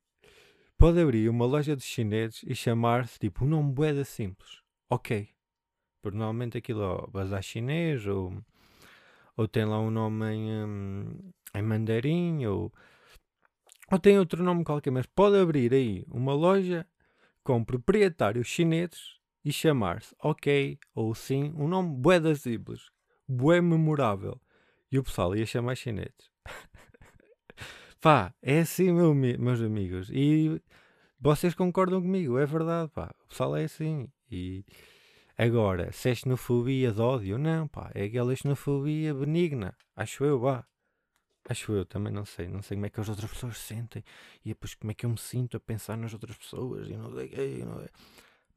pode 0.78 1.00
abrir 1.00 1.28
uma 1.28 1.44
loja 1.44 1.74
de 1.74 1.82
chineses 1.82 2.44
e 2.46 2.54
chamar-se 2.54 3.18
tipo 3.18 3.44
um 3.44 3.48
nome 3.48 3.72
boeda 3.72 4.04
simples. 4.04 4.62
Ok. 4.88 5.28
Porque 6.00 6.16
normalmente 6.16 6.56
aquilo 6.56 7.04
é 7.04 7.10
bazar 7.10 7.42
chinês 7.42 8.06
ou 8.06 8.32
ou 9.38 9.47
tem 9.47 9.64
lá 9.64 9.78
um 9.78 9.88
nome 9.88 10.26
em, 10.35 10.64
um, 10.64 11.33
em 11.54 11.62
mandarim, 11.62 12.45
ou, 12.45 12.73
ou 13.88 13.99
tem 14.00 14.18
outro 14.18 14.42
nome 14.42 14.64
qualquer, 14.64 14.90
mas 14.90 15.07
pode 15.07 15.38
abrir 15.38 15.73
aí 15.73 16.04
uma 16.09 16.35
loja 16.35 16.85
com 17.45 17.64
proprietários 17.64 18.49
chineses 18.49 19.21
e 19.45 19.52
chamar-se 19.52 20.12
OK 20.21 20.76
ou 20.92 21.14
sim, 21.14 21.54
um 21.57 21.68
nome 21.68 21.97
bué 21.97 22.18
das 22.18 22.40
simples, 22.40 22.90
bué 23.28 23.61
memorável. 23.61 24.40
E 24.90 24.99
o 24.99 25.04
pessoal 25.04 25.37
ia 25.37 25.47
chamar 25.47 25.76
chineses. 25.76 26.33
pá, 28.00 28.35
é 28.42 28.61
assim, 28.61 28.90
meu, 28.90 29.14
meus 29.14 29.62
amigos. 29.62 30.11
E 30.11 30.61
vocês 31.21 31.54
concordam 31.54 32.02
comigo, 32.02 32.38
é 32.38 32.45
verdade, 32.45 32.90
pá. 32.90 33.14
O 33.25 33.28
pessoal 33.28 33.54
é 33.57 33.64
assim. 33.64 34.09
E 34.28 34.64
Agora, 35.40 35.92
se 35.92 36.11
é 36.11 36.14
xenofobia 36.16 36.90
de 36.90 37.00
ódio, 37.00 37.38
não, 37.38 37.68
pá, 37.68 37.92
é 37.95 38.02
aquela 38.07 38.35
xenofobia 38.35 39.14
benigna, 39.14 39.73
acho 39.95 40.25
eu, 40.25 40.40
vá. 40.40 40.66
Acho 41.49 41.73
eu, 41.73 41.87
também 41.87 42.12
não 42.12 42.25
sei, 42.25 42.49
não 42.49 42.61
sei 42.61 42.76
como 42.76 42.87
é 42.87 42.90
que 42.90 42.99
as 42.99 43.09
outras 43.09 43.30
pessoas 43.30 43.57
se 43.57 43.68
sentem 43.68 44.02
e 44.45 44.49
depois 44.49 44.75
como 44.75 44.90
é 44.90 44.95
que 44.95 45.07
eu 45.07 45.11
me 45.11 45.16
sinto 45.16 45.57
a 45.57 45.61
pensar 45.61 45.97
nas 45.97 46.12
outras 46.12 46.37
pessoas 46.37 46.88
e 46.88 46.97
não 46.97 47.14
sei 47.14 47.28
que, 47.28 47.64
não 47.64 47.80
é. 47.80 47.88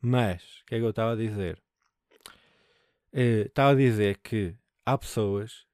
Mas, 0.01 0.41
o 0.61 0.65
que 0.65 0.75
é 0.75 0.79
que 0.79 0.83
eu 0.83 0.89
estava 0.89 1.13
a 1.13 1.15
dizer? 1.15 1.61
Uh, 3.13 3.45
estava 3.45 3.71
a 3.73 3.75
dizer 3.75 4.17
que 4.17 4.55
há 4.83 4.97
pessoas 4.97 5.67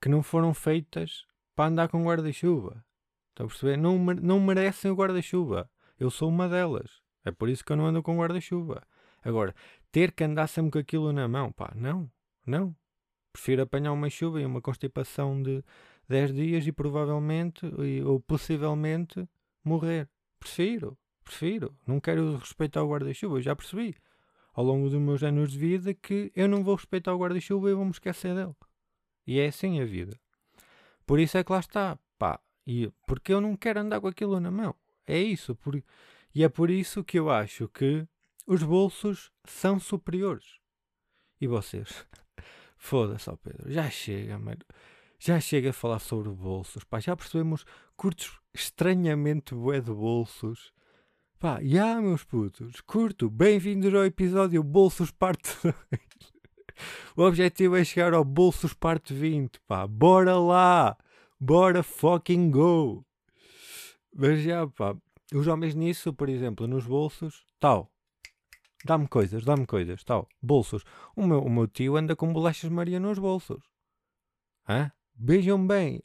que 0.00 0.08
não 0.08 0.22
foram 0.22 0.54
feitas 0.54 1.26
para 1.56 1.70
andar 1.70 1.88
com 1.88 2.04
guarda-chuva. 2.04 2.84
Estão 3.30 3.46
a 3.46 3.48
perceber? 3.48 3.76
Não, 3.76 3.98
não 3.98 4.38
merecem 4.38 4.92
o 4.92 4.94
guarda-chuva. 4.94 5.68
Eu 5.98 6.08
sou 6.08 6.28
uma 6.28 6.48
delas. 6.48 7.02
É 7.24 7.32
por 7.32 7.48
isso 7.48 7.64
que 7.64 7.72
eu 7.72 7.76
não 7.76 7.86
ando 7.86 8.00
com 8.00 8.16
guarda-chuva. 8.16 8.86
Agora, 9.24 9.52
ter 9.96 10.12
que 10.12 10.24
andar 10.24 10.46
sempre 10.46 10.72
com 10.72 10.78
aquilo 10.78 11.10
na 11.10 11.26
mão, 11.26 11.50
pá, 11.50 11.72
não, 11.74 12.06
não. 12.44 12.76
Prefiro 13.32 13.62
apanhar 13.62 13.92
uma 13.92 14.10
chuva 14.10 14.38
e 14.38 14.44
uma 14.44 14.60
constipação 14.60 15.42
de 15.42 15.64
10 16.06 16.34
dias 16.34 16.66
e 16.66 16.70
provavelmente 16.70 17.64
ou 18.04 18.20
possivelmente 18.20 19.26
morrer. 19.64 20.06
Prefiro, 20.38 20.98
prefiro. 21.24 21.74
Não 21.86 21.98
quero 21.98 22.36
respeitar 22.36 22.82
o 22.82 22.90
guarda-chuva, 22.90 23.40
já 23.40 23.56
percebi. 23.56 23.96
Ao 24.52 24.62
longo 24.62 24.90
dos 24.90 25.00
meus 25.00 25.22
anos 25.22 25.52
de 25.52 25.58
vida 25.58 25.94
que 25.94 26.30
eu 26.36 26.46
não 26.46 26.62
vou 26.62 26.74
respeitar 26.74 27.14
o 27.14 27.18
guarda-chuva 27.18 27.70
e 27.70 27.74
vou-me 27.74 27.90
esquecer 27.90 28.34
dele. 28.34 28.54
E 29.26 29.40
é 29.40 29.46
assim 29.46 29.80
a 29.80 29.86
vida. 29.86 30.20
Por 31.06 31.18
isso 31.18 31.38
é 31.38 31.42
que 31.42 31.52
lá 31.52 31.60
está, 31.60 31.98
pá. 32.18 32.38
E 32.66 32.92
porque 33.06 33.32
eu 33.32 33.40
não 33.40 33.56
quero 33.56 33.80
andar 33.80 34.02
com 34.02 34.08
aquilo 34.08 34.38
na 34.40 34.50
mão. 34.50 34.74
É 35.06 35.18
isso. 35.18 35.56
Por, 35.56 35.82
e 36.34 36.44
é 36.44 36.50
por 36.50 36.68
isso 36.68 37.02
que 37.02 37.18
eu 37.18 37.30
acho 37.30 37.66
que 37.70 38.06
os 38.46 38.62
bolsos 38.62 39.32
são 39.44 39.80
superiores. 39.80 40.60
E 41.40 41.46
vocês? 41.46 42.06
Foda-se, 42.78 43.28
ó 43.28 43.36
Pedro. 43.36 43.70
Já 43.72 43.90
chega, 43.90 44.38
mano. 44.38 44.60
Já 45.18 45.40
chega 45.40 45.70
a 45.70 45.72
falar 45.72 45.98
sobre 45.98 46.30
bolsos. 46.30 46.84
Pá, 46.84 47.00
já 47.00 47.16
percebemos 47.16 47.64
curtos 47.96 48.38
estranhamente 48.54 49.54
bué 49.54 49.80
de 49.80 49.92
bolsos. 49.92 50.72
Pá, 51.38 51.58
já, 51.62 52.00
meus 52.00 52.22
putos. 52.22 52.80
Curto. 52.82 53.28
Bem-vindos 53.28 53.92
ao 53.92 54.04
episódio 54.04 54.62
Bolsos 54.62 55.10
Parte 55.10 55.50
2. 55.62 55.74
o 57.16 57.22
objetivo 57.22 57.76
é 57.76 57.84
chegar 57.84 58.14
ao 58.14 58.24
Bolsos 58.24 58.72
Parte 58.72 59.12
20. 59.12 59.60
Pá, 59.66 59.86
bora 59.86 60.38
lá. 60.38 60.96
Bora 61.40 61.82
fucking 61.82 62.50
go. 62.50 63.04
Mas 64.14 64.40
já, 64.42 64.66
pá. 64.68 64.96
Os 65.34 65.48
homens 65.48 65.74
nisso, 65.74 66.14
por 66.14 66.28
exemplo, 66.28 66.68
nos 66.68 66.86
bolsos, 66.86 67.44
tal. 67.58 67.90
Dá-me 68.86 69.08
coisas, 69.08 69.44
dá-me 69.44 69.66
coisas, 69.66 70.04
tal. 70.04 70.28
Bolsos. 70.40 70.84
O 71.14 71.26
meu, 71.26 71.42
o 71.42 71.50
meu 71.50 71.66
tio 71.66 71.96
anda 71.96 72.14
com 72.14 72.32
bolachas 72.32 72.70
Maria 72.70 73.00
nos 73.00 73.18
bolsos. 73.18 73.64
Hã? 74.68 74.92
Vejam 75.14 75.66
bem 75.66 76.02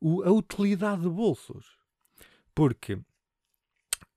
o, 0.00 0.22
a 0.22 0.30
utilidade 0.30 1.02
de 1.02 1.08
bolsos. 1.08 1.78
Porque, 2.54 2.98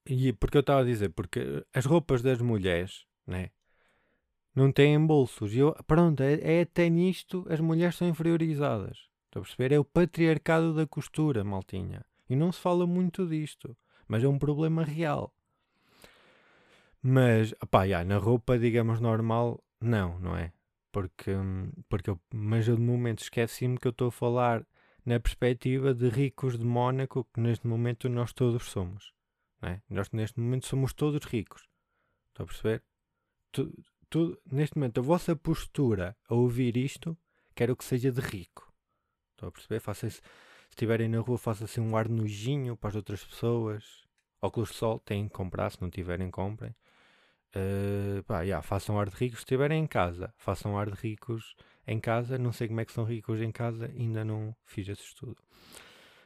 e 0.04 0.32
porque 0.34 0.58
eu 0.58 0.60
estava 0.60 0.82
a 0.82 0.84
dizer, 0.84 1.08
porque 1.10 1.64
as 1.72 1.86
roupas 1.86 2.20
das 2.20 2.40
mulheres, 2.40 3.06
né? 3.26 3.50
Não 4.54 4.70
têm 4.72 5.04
bolsos. 5.06 5.54
E 5.54 5.58
eu, 5.58 5.74
pronto, 5.86 6.22
é, 6.22 6.58
é 6.58 6.60
até 6.62 6.88
nisto 6.88 7.46
as 7.48 7.60
mulheres 7.60 7.96
são 7.96 8.08
inferiorizadas. 8.08 9.08
Estou 9.26 9.40
a 9.40 9.44
perceber? 9.44 9.72
É 9.72 9.78
o 9.78 9.84
patriarcado 9.84 10.74
da 10.74 10.86
costura, 10.86 11.44
maltinha. 11.44 12.04
E 12.28 12.34
não 12.34 12.50
se 12.50 12.60
fala 12.60 12.86
muito 12.86 13.26
disto. 13.26 13.76
Mas 14.08 14.22
é 14.22 14.28
um 14.28 14.38
problema 14.38 14.82
real. 14.84 15.34
Mas, 17.08 17.54
pá, 17.70 17.86
já, 17.86 18.04
na 18.04 18.18
roupa, 18.18 18.58
digamos, 18.58 19.00
normal, 19.00 19.62
não, 19.80 20.18
não 20.18 20.36
é? 20.36 20.52
porque, 20.96 21.30
porque 21.90 22.08
eu, 22.08 22.18
mas 22.32 22.66
eu 22.66 22.74
de 22.74 22.80
momento 22.80 23.22
esqueci-me 23.22 23.76
que 23.76 23.86
eu 23.86 23.90
estou 23.90 24.08
a 24.08 24.10
falar 24.10 24.66
na 25.04 25.20
perspectiva 25.20 25.92
de 25.92 26.08
ricos 26.08 26.58
de 26.58 26.64
Mónaco, 26.64 27.28
que 27.34 27.38
neste 27.38 27.66
momento 27.66 28.08
nós 28.08 28.32
todos 28.32 28.70
somos. 28.70 29.12
É? 29.60 29.82
Nós 29.90 30.10
neste 30.12 30.40
momento 30.40 30.66
somos 30.66 30.94
todos 30.94 31.22
ricos. 31.26 31.68
Estão 32.28 32.44
a 32.44 32.46
perceber? 32.46 32.82
Tu, 33.52 33.70
tu, 34.08 34.40
neste 34.50 34.78
momento, 34.78 35.00
a 35.00 35.02
vossa 35.02 35.36
postura 35.36 36.16
a 36.30 36.34
ouvir 36.34 36.78
isto, 36.78 37.14
quero 37.54 37.76
que 37.76 37.84
seja 37.84 38.10
de 38.10 38.22
rico. 38.22 38.72
Estão 39.32 39.50
a 39.50 39.52
perceber? 39.52 39.80
Faça 39.80 40.08
se 40.08 40.22
estiverem 40.70 41.10
na 41.10 41.20
rua, 41.20 41.36
faça 41.36 41.66
assim 41.66 41.82
um 41.82 41.94
ar 41.94 42.08
nojinho 42.08 42.74
para 42.74 42.88
as 42.88 42.96
outras 42.96 43.22
pessoas. 43.22 44.02
Óculos 44.40 44.70
de 44.70 44.76
sol 44.76 44.98
têm 44.98 45.28
que 45.28 45.34
comprar, 45.34 45.68
se 45.68 45.82
não 45.82 45.90
tiverem, 45.90 46.30
comprem. 46.30 46.74
Uh, 47.56 48.22
pá, 48.24 48.42
yeah, 48.42 48.62
façam 48.62 49.00
ar 49.00 49.08
de 49.08 49.16
ricos 49.16 49.38
se 49.38 49.44
estiverem 49.44 49.82
em 49.82 49.86
casa. 49.86 50.34
Façam 50.36 50.78
ar 50.78 50.90
de 50.90 50.96
ricos 51.00 51.54
em 51.86 51.98
casa. 51.98 52.36
Não 52.36 52.52
sei 52.52 52.68
como 52.68 52.80
é 52.80 52.84
que 52.84 52.92
são 52.92 53.04
ricos 53.04 53.40
em 53.40 53.50
casa, 53.50 53.86
ainda 53.86 54.24
não 54.24 54.54
fiz 54.66 54.86
esse 54.88 55.02
estudo. 55.02 55.42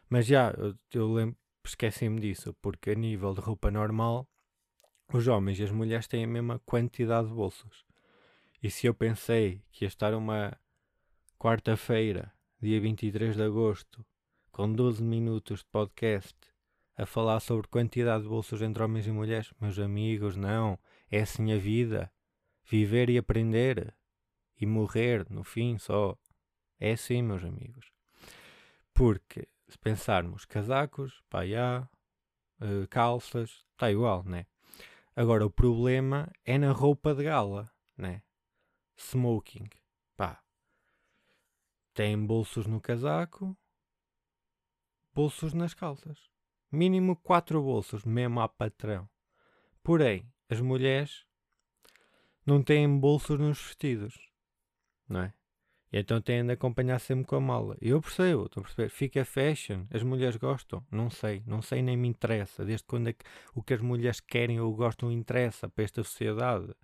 Mas 0.09 0.27
já, 0.27 0.53
eu, 0.59 0.75
eu 0.93 1.13
lembro, 1.13 1.37
esqueci-me 1.65 2.21
disso, 2.21 2.53
porque 2.61 2.91
a 2.91 2.95
nível 2.95 3.33
de 3.33 3.41
roupa 3.41 3.71
normal, 3.71 4.29
os 5.13 5.29
homens 5.29 5.61
e 5.61 5.63
as 5.63 5.71
mulheres 5.71 6.09
têm 6.09 6.25
a 6.25 6.27
mesma 6.27 6.59
quantidade 6.67 7.29
de 7.29 7.35
bolsos. 7.35 7.85
E 8.61 8.69
se 8.69 8.89
eu 8.89 8.95
pensei 8.95 9.63
que 9.71 9.85
ia 9.85 9.89
estar 9.89 10.15
uma 10.15 10.59
quarta-feira, 11.39 12.33
dia 12.61 12.81
23 12.81 13.37
de 13.37 13.43
agosto, 13.43 14.05
com 14.51 14.73
12 14.73 15.03
minutos 15.03 15.61
de 15.61 15.67
podcast, 15.67 16.37
a 16.97 17.07
falar 17.07 17.39
sobre 17.39 17.69
quantidade 17.69 18.25
de 18.25 18.29
bolsos 18.29 18.61
entre 18.61 18.83
homens 18.83 19.07
e 19.07 19.13
mulheres, 19.13 19.53
meus 19.61 19.79
amigos, 19.79 20.35
não 20.37 20.79
é 21.11 21.21
assim 21.21 21.52
a 21.52 21.59
vida. 21.59 22.12
Viver 22.64 23.11
e 23.11 23.19
aprender. 23.19 23.95
E 24.61 24.67
morrer, 24.67 25.26
no 25.31 25.43
fim, 25.43 25.79
só. 25.79 26.17
É 26.79 26.93
assim, 26.93 27.23
meus 27.23 27.43
amigos. 27.45 27.93
Porque, 28.95 29.49
se 29.69 29.79
pensarmos 29.79 30.45
casacos, 30.45 31.23
paiá, 31.29 31.88
uh, 32.61 32.87
calças, 32.88 33.64
está 33.73 33.90
igual, 33.90 34.23
né? 34.25 34.47
Agora, 35.17 35.45
o 35.45 35.50
problema 35.50 36.31
é 36.45 36.57
na 36.59 36.73
roupa 36.73 37.14
de 37.14 37.25
gala, 37.25 37.71
né? 37.97 38.23
Smoking. 38.97 39.69
Pá. 40.17 40.43
Tem 41.93 42.17
bolsos 42.25 42.67
no 42.67 42.81
casaco, 42.81 43.57
bolsos 45.12 45.52
nas 45.52 45.75
calças. 45.75 46.31
Mínimo 46.71 47.17
quatro 47.17 47.61
bolsos, 47.61 48.05
mesmo 48.05 48.40
a 48.40 48.49
patrão. 48.49 49.09
Porém, 49.83 50.31
as 50.50 50.61
mulheres 50.61 51.25
não 52.45 52.62
têm 52.62 52.99
bolsos 52.99 53.38
nos 53.38 53.62
vestidos, 53.62 54.19
não 55.09 55.21
é? 55.21 55.35
E 55.92 55.99
então 55.99 56.21
têm 56.21 56.45
de 56.45 56.52
acompanhar 56.52 56.99
sempre 57.00 57.25
com 57.25 57.37
a 57.37 57.40
mala. 57.40 57.76
Eu 57.80 58.00
percebo, 58.00 58.47
estou 58.47 58.61
a 58.61 58.64
perceber. 58.64 58.88
Fica 58.90 59.25
fashion, 59.25 59.87
as 59.92 60.02
mulheres 60.02 60.37
gostam. 60.37 60.85
Não 60.90 61.11
sei, 61.11 61.42
não 61.47 61.62
sei 61.62 61.83
nem 61.83 61.97
me 61.97 62.09
interessa. 62.09 62.64
Desde 62.64 62.85
quando 62.85 63.09
é 63.09 63.12
que 63.12 63.25
o 63.54 63.62
que 63.62 63.75
as 63.75 63.80
mulheres 63.80 64.21
querem 64.21 64.61
ou 64.61 64.75
gostam 64.75 65.11
interessa 65.11 65.69
para 65.69 65.85
esta 65.85 66.02
sociedade. 66.04 66.75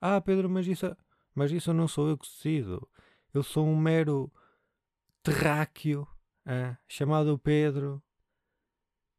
Ah, 0.00 0.20
Pedro, 0.20 0.48
mas 0.48 0.66
isso, 0.66 0.96
mas 1.34 1.50
isso 1.50 1.72
não 1.72 1.88
sou 1.88 2.08
eu 2.08 2.18
que 2.18 2.26
decido. 2.26 2.88
Eu 3.32 3.42
sou 3.42 3.66
um 3.66 3.76
mero 3.76 4.32
terráqueo 5.22 6.06
ah, 6.46 6.76
chamado 6.86 7.38
Pedro 7.38 8.00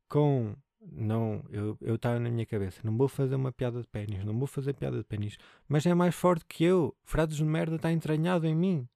com 0.08 0.56
não, 0.92 1.44
eu 1.50 1.96
estava 1.96 2.20
na 2.20 2.30
minha 2.30 2.46
cabeça, 2.46 2.82
não 2.84 2.96
vou 2.96 3.08
fazer 3.08 3.36
uma 3.36 3.52
piada 3.52 3.82
de 3.82 3.88
pênis, 3.88 4.24
não 4.24 4.38
vou 4.38 4.48
fazer 4.48 4.74
piada 4.74 4.98
de 4.98 5.04
pênis, 5.04 5.38
mas 5.68 5.86
é 5.86 5.94
mais 5.94 6.16
forte 6.16 6.46
que 6.46 6.64
eu. 6.64 6.96
Frases 7.04 7.38
de 7.38 7.44
merda 7.44 7.76
está 7.76 7.92
entranhado 7.92 8.46
em 8.46 8.56
mim. 8.56 8.88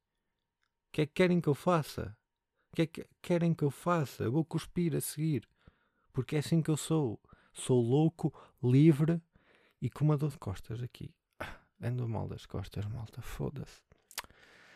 O 0.88 0.92
que 0.92 1.02
é 1.02 1.06
que 1.06 1.14
querem 1.14 1.42
que 1.42 1.48
eu 1.48 1.56
faça? 1.56 2.16
O 2.72 2.76
que 2.76 2.82
é 2.84 2.88
que 2.88 3.08
querem 3.22 3.54
que 3.54 3.64
eu 3.64 3.72
faça? 3.72 4.24
Eu 4.24 4.32
vou 4.32 4.46
cuspir 4.46 4.96
a 4.96 5.02
seguir. 5.02 5.48
Porque 6.14 6.36
é 6.36 6.40
assim 6.40 6.62
que 6.62 6.70
eu 6.70 6.78
sou. 6.78 7.20
Sou 7.52 7.82
louco, 7.82 8.34
livre 8.64 9.22
e 9.82 9.90
com 9.90 10.06
uma 10.06 10.18
dor 10.18 10.30
de 10.30 10.38
costas 10.38 10.82
aqui. 10.82 11.14
Ah, 11.40 11.60
ando 11.82 12.08
mal 12.08 12.28
das 12.28 12.46
costas, 12.46 12.86
malta, 12.86 13.22
foda-se. 13.22 13.82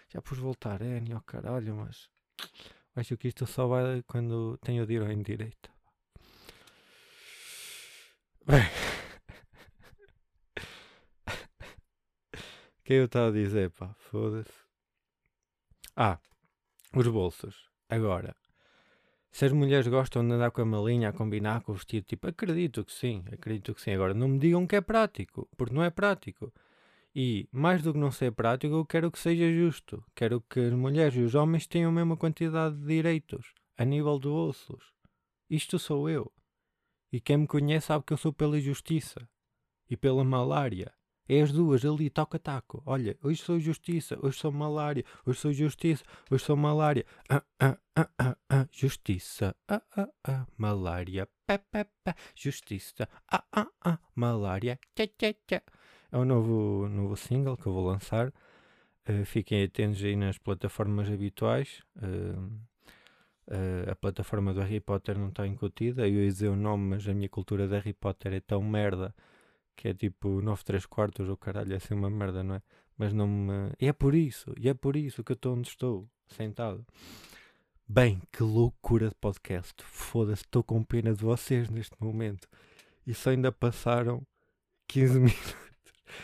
Já 0.10 0.22
pus 0.22 0.38
voltar, 0.38 0.82
é, 0.82 1.02
ó 1.16 1.20
caralho, 1.22 1.76
mas 1.76 2.10
acho 2.96 3.18
que 3.18 3.28
isto 3.28 3.46
só 3.46 3.68
vai 3.68 4.04
quando 4.04 4.58
tenho 4.58 4.86
de 4.86 4.94
ir 4.94 5.02
em 5.10 5.22
direita. 5.22 5.73
Bem. 8.46 8.66
O 12.78 12.84
que 12.84 12.94
eu 12.94 13.06
estava 13.06 13.30
a 13.30 13.32
dizer, 13.32 13.70
pá? 13.72 13.96
Foda-se. 13.98 14.52
Ah, 15.96 16.20
os 16.94 17.08
bolsos. 17.08 17.70
Agora, 17.90 18.36
se 19.32 19.46
as 19.46 19.54
mulheres 19.54 19.88
gostam 19.88 20.28
de 20.28 20.34
andar 20.34 20.52
com 20.52 20.62
a 20.62 20.66
malinha 20.66 21.10
a 21.10 21.14
combinar 21.14 21.62
com 21.62 21.72
o 21.72 21.76
vestido, 21.76 22.06
tipo, 22.06 22.28
acredito 22.28 22.84
que 22.84 22.92
sim, 22.92 23.24
acredito 23.32 23.74
que 23.74 23.82
sim. 23.82 23.92
Agora, 23.92 24.14
não 24.14 24.28
me 24.28 24.40
digam 24.40 24.68
que 24.68 24.76
é 24.76 24.82
prático, 24.82 25.48
porque 25.56 25.74
não 25.74 25.84
é 25.84 25.90
prático. 25.90 26.52
E, 27.16 27.48
mais 27.50 27.82
do 27.82 27.94
que 27.94 28.00
não 28.00 28.12
ser 28.12 28.34
prático, 28.34 28.76
eu 28.76 28.86
quero 28.86 29.10
que 29.10 29.20
seja 29.20 29.50
justo. 29.54 30.04
Quero 30.14 30.42
que 30.42 30.60
as 30.60 30.74
mulheres 30.74 31.16
e 31.16 31.22
os 31.22 31.34
homens 31.34 31.66
tenham 31.66 31.92
a 31.92 31.94
mesma 31.94 32.18
quantidade 32.18 32.76
de 32.76 32.86
direitos 32.88 33.54
a 33.78 33.86
nível 33.86 34.20
de 34.20 34.28
bolsos. 34.28 34.92
Isto 35.50 35.80
sou 35.80 36.10
eu. 36.10 36.30
E 37.14 37.22
quem 37.22 37.38
me 37.38 37.48
conhece 37.48 37.86
sabe 37.86 38.04
que 38.04 38.12
eu 38.12 38.18
sou 38.18 38.34
pela 38.34 38.60
justiça 38.60 39.30
e 39.88 39.96
pela 39.96 40.24
malária. 40.24 40.92
É 41.30 41.42
as 41.42 41.52
duas 41.52 41.86
ali, 41.86 42.10
toca 42.10 42.40
taco. 42.40 42.82
Olha, 42.88 43.16
hoje 43.22 43.40
sou 43.40 43.60
justiça, 43.60 44.18
hoje 44.20 44.40
sou 44.40 44.52
malária, 44.52 45.06
hoje 45.24 45.40
sou 45.40 45.54
justiça, 45.54 46.04
hoje 46.32 46.44
sou 46.44 46.58
malária. 46.58 47.06
Ah, 47.30 47.44
ah, 47.60 47.78
ah, 47.96 48.10
ah, 48.18 48.38
ah. 48.50 48.68
Justiça, 48.72 49.56
ah, 49.68 49.84
ah, 49.96 50.10
ah. 50.24 50.48
Malária, 50.58 51.30
pé, 51.46 51.60
pé, 51.60 51.86
pé. 52.04 52.16
Justiça, 52.36 53.08
ah, 53.32 53.44
ah, 53.52 53.68
ah. 53.86 54.00
Malária, 54.16 54.80
tchá. 54.96 55.62
É 56.12 56.18
um 56.18 56.26
novo, 56.26 56.90
novo 56.90 57.16
single 57.16 57.56
que 57.56 57.68
eu 57.68 57.74
vou 57.74 57.86
lançar. 57.86 58.34
Uh, 59.08 59.24
fiquem 59.24 59.64
atentos 59.64 60.04
aí 60.04 60.16
nas 60.16 60.40
plataformas 60.40 61.10
habituais. 61.12 61.84
Uh, 61.96 62.73
Uh, 63.48 63.92
a 63.92 63.96
plataforma 63.96 64.54
do 64.54 64.62
Harry 64.62 64.80
Potter 64.80 65.18
não 65.18 65.30
está 65.30 65.46
incutida. 65.46 66.08
Eu 66.08 66.24
ia 66.24 66.28
dizer 66.28 66.48
o 66.48 66.56
nome, 66.56 66.92
mas 66.92 67.08
a 67.08 67.14
minha 67.14 67.30
cultura 67.30 67.68
de 67.68 67.74
Harry 67.74 67.94
Potter 67.94 68.34
é 68.34 68.40
tão 68.40 68.62
merda 68.62 69.14
que 69.76 69.88
é 69.90 69.94
tipo 69.94 70.42
9 70.42 70.64
3 70.64 70.86
quartos 70.86 71.28
ou 71.28 71.38
caralho, 71.38 71.74
é 71.74 71.78
assim 71.78 71.94
uma 71.94 72.10
merda, 72.10 72.44
não 72.44 72.56
é? 72.56 72.62
Mas 72.98 73.14
não 73.14 73.28
me. 73.28 73.72
E 73.80 73.88
é 73.88 73.94
por 73.94 74.14
isso, 74.16 74.54
e 74.60 74.70
é 74.70 74.74
por 74.74 74.96
isso 74.96 75.24
que 75.24 75.32
eu 75.32 75.36
estou 75.36 75.56
onde 75.56 75.68
estou, 75.68 76.08
sentado. 76.28 76.86
Bem, 77.88 78.22
que 78.32 78.44
loucura 78.44 79.10
de 79.10 79.16
podcast. 79.16 79.74
Foda-se, 79.84 80.44
estou 80.44 80.64
com 80.64 80.84
pena 80.84 81.14
de 81.14 81.24
vocês 81.24 81.70
neste 81.70 81.96
momento. 82.00 82.48
e 83.06 83.14
só 83.14 83.32
ainda 83.32 83.52
passaram 83.52 84.26
15 84.88 85.20
minutos. 85.20 85.56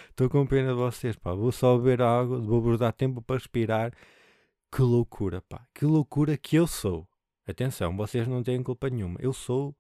Estou 0.10 0.30
com 0.30 0.46
pena 0.46 0.70
de 0.70 0.76
vocês, 0.76 1.16
pá. 1.16 1.34
Vou 1.34 1.52
só 1.52 1.78
beber 1.78 2.02
água, 2.02 2.40
vou-vos 2.40 2.80
dar 2.80 2.92
tempo 2.92 3.22
para 3.22 3.38
respirar. 3.38 3.94
Que 4.72 4.82
loucura, 4.82 5.42
pá. 5.42 5.68
Que 5.74 5.86
loucura 5.86 6.38
que 6.38 6.56
eu 6.56 6.68
sou. 6.68 7.08
Atenção, 7.48 7.96
vocês 7.98 8.28
não 8.28 8.44
têm 8.44 8.62
culpa 8.62 8.90
nenhuma. 8.90 9.20
Eu 9.20 9.34
sou 9.34 9.76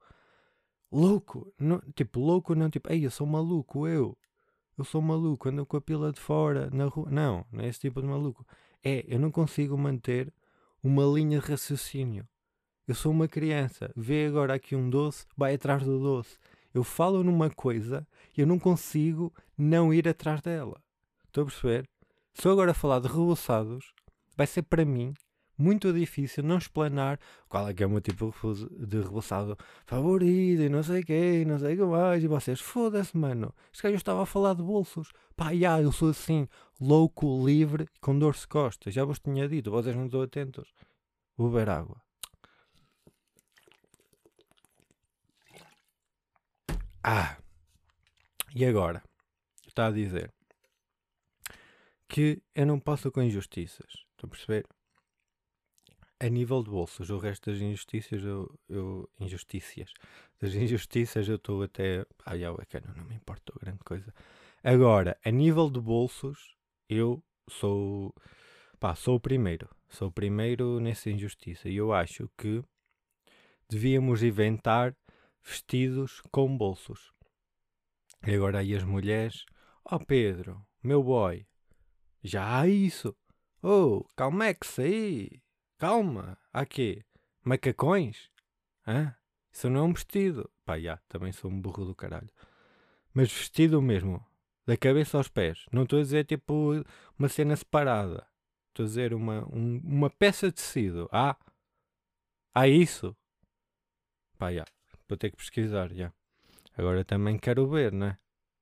louco. 0.91 1.53
Não, 1.59 1.79
tipo, 1.95 2.19
louco 2.19 2.55
não, 2.55 2.69
tipo, 2.69 2.91
ei, 2.91 3.05
eu 3.05 3.11
sou 3.11 3.27
maluco, 3.27 3.87
eu. 3.87 4.17
Eu 4.77 4.83
sou 4.83 5.01
maluco, 5.01 5.49
ando 5.49 5.65
com 5.65 5.77
a 5.77 5.81
pila 5.81 6.11
de 6.11 6.19
fora, 6.19 6.69
na 6.71 6.85
rua. 6.85 7.09
Não, 7.11 7.45
não 7.51 7.63
é 7.63 7.67
esse 7.67 7.81
tipo 7.81 8.01
de 8.01 8.07
maluco. 8.07 8.45
É, 8.83 9.05
eu 9.07 9.19
não 9.19 9.29
consigo 9.29 9.77
manter 9.77 10.33
uma 10.81 11.03
linha 11.03 11.39
de 11.39 11.45
raciocínio. 11.45 12.27
Eu 12.87 12.95
sou 12.95 13.11
uma 13.11 13.27
criança. 13.27 13.91
Vê 13.95 14.25
agora 14.25 14.55
aqui 14.55 14.75
um 14.75 14.89
doce, 14.89 15.25
vai 15.37 15.53
atrás 15.53 15.83
do 15.83 15.99
doce. 15.99 16.37
Eu 16.73 16.83
falo 16.83 17.23
numa 17.23 17.49
coisa 17.49 18.07
e 18.35 18.41
eu 18.41 18.47
não 18.47 18.57
consigo 18.57 19.33
não 19.57 19.93
ir 19.93 20.07
atrás 20.07 20.41
dela. 20.41 20.81
Estou 21.27 21.43
a 21.43 21.45
perceber? 21.45 21.87
Se 22.33 22.47
eu 22.47 22.51
agora 22.53 22.73
falar 22.73 22.99
de 22.99 23.07
reboçados, 23.07 23.93
vai 24.39 24.47
ser 24.47 24.61
para 24.61 24.85
mim 24.85 25.13
muito 25.57 25.91
difícil 25.91 26.41
não 26.45 26.57
explanar 26.57 27.19
qual 27.49 27.67
é 27.67 27.73
que 27.73 27.83
é 27.83 27.85
o 27.85 27.89
meu 27.89 27.99
tipo 27.99 28.33
de 28.87 29.01
reboçado 29.01 29.57
favorito 29.85 30.61
e 30.61 30.69
não 30.69 30.81
sei 30.81 31.03
quem, 31.03 31.43
não 31.43 31.59
sei 31.59 31.73
o 31.73 31.77
que 31.77 31.83
mais. 31.83 32.23
E 32.23 32.27
vocês, 32.27 32.61
foda-se, 32.61 33.17
mano. 33.17 33.53
Este 33.73 33.83
gajo 33.83 33.95
estava 33.97 34.23
a 34.23 34.25
falar 34.25 34.53
de 34.53 34.63
bolsos. 34.63 35.11
Pá, 35.35 35.53
já, 35.53 35.81
eu 35.81 35.91
sou 35.91 36.11
assim, 36.11 36.47
louco, 36.79 37.45
livre, 37.45 37.85
com 37.99 38.17
dor 38.17 38.33
de 38.33 38.47
costas. 38.47 38.93
Já 38.93 39.03
vos 39.03 39.19
tinha 39.19 39.49
dito, 39.49 39.69
vocês 39.69 39.93
não 39.93 40.05
estão 40.05 40.21
atentos. 40.21 40.71
Vou 41.35 41.49
beber 41.49 41.69
água. 41.69 42.01
Ah! 47.03 47.35
E 48.55 48.63
agora? 48.63 49.03
Está 49.67 49.87
a 49.87 49.91
dizer 49.91 50.33
que 52.07 52.41
eu 52.55 52.65
não 52.65 52.79
posso 52.79 53.11
com 53.11 53.21
injustiças. 53.21 54.08
Estão 54.19 54.27
a 54.27 54.31
perceber? 54.31 54.65
A 56.19 56.27
nível 56.27 56.61
de 56.61 56.69
bolsos, 56.69 57.09
o 57.09 57.17
resto 57.17 57.49
das 57.49 57.61
injustiças, 57.61 58.21
eu, 58.21 58.53
eu 58.67 59.09
injustiças, 59.17 59.93
das 60.41 60.53
injustiças 60.53 61.29
eu 61.29 61.37
estou 61.37 61.63
até, 61.63 62.05
ah, 62.25 62.37
já, 62.37 62.49
é 62.49 62.81
não, 62.85 62.95
não 62.95 63.05
me 63.05 63.15
importa 63.15 63.53
grande 63.61 63.79
coisa. 63.85 64.13
Agora, 64.61 65.17
a 65.23 65.31
nível 65.31 65.69
de 65.69 65.79
bolsos, 65.79 66.53
eu 66.89 67.23
sou, 67.47 68.13
pá, 68.77 68.93
sou 68.93 69.15
o 69.15 69.19
primeiro, 69.21 69.69
sou 69.87 70.09
o 70.09 70.11
primeiro 70.11 70.81
nessa 70.81 71.09
injustiça 71.09 71.69
e 71.69 71.77
eu 71.77 71.93
acho 71.93 72.29
que 72.37 72.61
devíamos 73.69 74.21
inventar 74.21 74.93
vestidos 75.41 76.21
com 76.29 76.57
bolsos. 76.57 77.13
E 78.27 78.35
agora 78.35 78.59
aí 78.59 78.75
as 78.75 78.83
mulheres, 78.83 79.45
oh 79.89 79.97
Pedro, 79.97 80.61
meu 80.83 81.01
boy, 81.01 81.47
já 82.21 82.59
há 82.59 82.67
isso. 82.67 83.15
Oh, 83.61 84.05
calma 84.15 84.53
que 84.53 84.81
aí. 84.81 85.41
Calma, 85.77 86.37
há 86.53 86.65
quê? 86.65 87.03
Macacões? 87.43 88.29
Hã? 88.87 89.15
Isso 89.51 89.69
não 89.69 89.81
é 89.81 89.83
um 89.83 89.93
vestido. 89.93 90.49
Pá, 90.63 90.79
já, 90.79 90.97
também 91.09 91.31
sou 91.33 91.51
um 91.51 91.59
burro 91.59 91.83
do 91.85 91.93
caralho. 91.93 92.29
Mas 93.13 93.31
vestido 93.31 93.81
mesmo, 93.81 94.25
da 94.65 94.77
cabeça 94.77 95.17
aos 95.17 95.27
pés. 95.27 95.65
Não 95.73 95.83
estou 95.83 95.99
a 95.99 96.01
dizer 96.01 96.25
tipo 96.25 96.85
uma 97.17 97.27
cena 97.27 97.55
separada. 97.55 98.25
Estou 98.69 98.85
a 98.85 98.87
dizer 98.87 99.13
uma, 99.13 99.45
um, 99.53 99.81
uma 99.83 100.09
peça 100.09 100.47
de 100.47 100.53
tecido. 100.53 101.09
Ah, 101.11 101.35
há 102.55 102.67
isso? 102.67 103.15
Pá, 104.37 104.53
já. 104.53 104.65
Vou 105.07 105.17
ter 105.17 105.31
que 105.31 105.37
pesquisar, 105.37 105.93
já. 105.93 106.13
Agora 106.77 107.03
também 107.03 107.37
quero 107.37 107.67
ver, 107.67 107.91
né? 107.91 108.17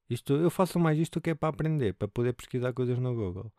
Isto, 0.10 0.34
eu 0.34 0.50
faço 0.50 0.80
mais 0.80 0.98
isto 0.98 1.22
que 1.22 1.32
é 1.32 1.36
para 1.36 1.50
aprender, 1.50 1.94
para 1.94 2.08
poder 2.08 2.34
pesquisar 2.34 2.74
coisas 2.74 2.98
no 2.98 3.14
Google. 3.14 3.52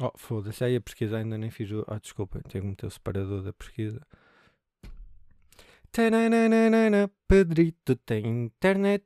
Oh, 0.00 0.12
foda-se, 0.16 0.64
aí 0.64 0.76
a 0.76 0.80
pesquisa 0.80 1.18
ainda 1.18 1.36
nem 1.36 1.50
fiz 1.50 1.70
o. 1.70 1.84
Ah, 1.86 1.98
desculpa, 1.98 2.40
tenho 2.48 2.64
que 2.64 2.70
meter 2.70 2.86
o 2.86 2.90
separador 2.90 3.42
da 3.42 3.52
pesquisa. 3.52 4.00
Pedrito 7.26 7.96
tem 7.96 8.44
internet. 8.44 9.04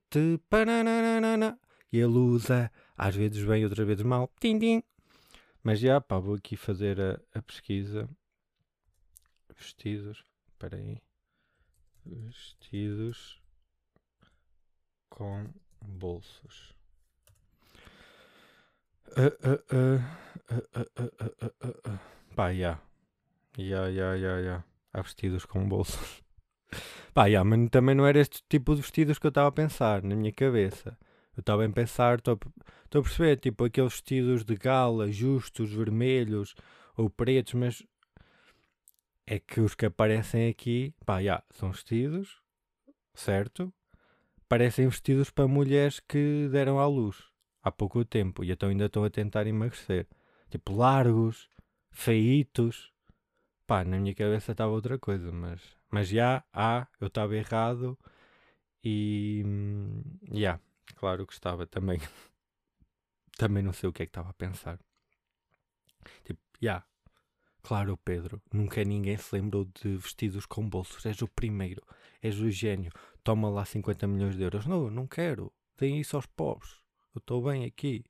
E 1.93 1.99
ele 1.99 2.19
usa, 2.19 2.71
às 2.97 3.15
vezes 3.15 3.45
bem, 3.45 3.65
outras 3.65 3.87
vezes 3.87 4.05
mal. 4.05 4.33
Tim, 4.41 4.59
tim. 4.59 4.83
Mas 5.63 5.79
já, 5.81 6.01
pá, 6.01 6.19
vou 6.19 6.35
aqui 6.35 6.57
fazer 6.57 7.01
a, 7.01 7.21
a 7.35 7.43
pesquisa 7.43 8.09
vestidos, 9.57 10.25
espera 10.49 10.79
aí, 10.79 11.03
vestidos 12.05 13.41
com 15.11 15.47
bolsos. 15.83 16.80
Pá, 22.35 22.53
já. 22.55 22.79
Já, 23.59 23.91
já, 23.91 24.17
já, 24.19 24.43
já. 24.43 24.65
Há 24.93 25.03
vestidos 25.03 25.45
com 25.45 25.69
bolsos. 25.69 26.23
Pá, 27.13 27.29
já, 27.29 27.43
mas 27.43 27.69
também 27.71 27.95
não 27.95 28.07
era 28.07 28.21
este 28.21 28.43
tipo 28.49 28.75
de 28.75 28.83
vestidos 28.83 29.19
que 29.19 29.27
eu 29.27 29.31
estava 29.31 29.49
a 29.49 29.53
pensar 29.53 30.03
na 30.03 30.15
minha 30.15 30.33
cabeça. 30.33 30.97
Eu 31.37 31.41
estava 31.41 31.65
a 31.65 31.71
pensar, 31.71 32.19
estou 32.19 32.39
a 32.95 33.03
perceber, 33.03 33.37
tipo 33.37 33.65
aqueles 33.65 33.93
vestidos 33.93 34.45
de 34.45 34.55
gala, 34.57 35.11
justos, 35.11 35.73
vermelhos 35.73 36.55
ou 36.97 37.11
pretos, 37.11 37.55
mas 37.55 37.83
é 39.27 39.39
que 39.39 39.61
os 39.61 39.75
que 39.75 39.87
aparecem 39.87 40.49
aqui, 40.49 40.95
pá, 41.05 41.23
já, 41.23 41.43
são 41.51 41.73
vestidos, 41.73 42.41
certo? 43.15 43.73
Parecem 44.49 44.89
vestidos 44.89 45.31
para 45.31 45.49
mulheres 45.49 46.01
que 46.01 46.49
deram 46.51 46.79
à 46.79 46.87
luz 46.87 47.30
há 47.63 47.71
pouco 47.71 48.05
tempo 48.05 48.45
e 48.45 48.51
então 48.53 48.69
ainda 48.69 48.87
estão 48.87 49.05
a 49.05 49.11
tentar 49.11 49.47
emagrecer. 49.47 50.07
Tipo, 50.51 50.75
largos, 50.75 51.49
feitos. 51.91 52.93
Pá, 53.67 53.85
na 53.85 53.99
minha 53.99 54.15
cabeça 54.15 54.53
estava 54.53 54.73
outra 54.73 54.99
coisa, 54.99 55.31
mas, 55.33 55.63
mas 55.91 56.09
já 56.09 56.45
há, 56.53 56.89
eu 57.01 57.07
estava 57.09 57.37
errado 57.37 57.99
e. 58.85 59.45
Já, 60.33 60.61
claro 60.97 61.27
que 61.27 61.33
estava 61.33 61.67
também. 61.67 62.01
também 63.39 63.63
não 63.63 63.73
sei 63.73 63.89
o 63.89 63.93
que 63.93 64.03
é 64.03 64.07
que 64.07 64.11
estava 64.11 64.31
a 64.31 64.35
pensar. 64.35 64.79
Tipo, 66.25 66.41
já, 66.61 66.85
Claro, 67.63 67.97
Pedro, 67.99 68.43
nunca 68.53 68.83
ninguém 68.85 69.17
se 69.17 69.35
lembrou 69.35 69.65
de 69.65 69.97
vestidos 69.97 70.47
com 70.47 70.69
bolsos. 70.69 71.05
És 71.07 71.23
o 71.23 71.29
primeiro, 71.29 71.83
és 72.23 72.39
o 72.41 72.51
gênio. 72.51 72.93
Toma 73.23 73.49
lá 73.51 73.65
50 73.65 74.07
milhões 74.07 74.37
de 74.37 74.43
euros. 74.43 74.67
Não, 74.67 74.91
não 74.91 75.07
quero. 75.07 75.53
Deem 75.79 76.01
isso 76.01 76.17
aos 76.17 76.27
pobres. 76.27 76.81
Eu 77.15 77.19
estou 77.19 77.43
bem 77.43 77.65
aqui. 77.65 78.05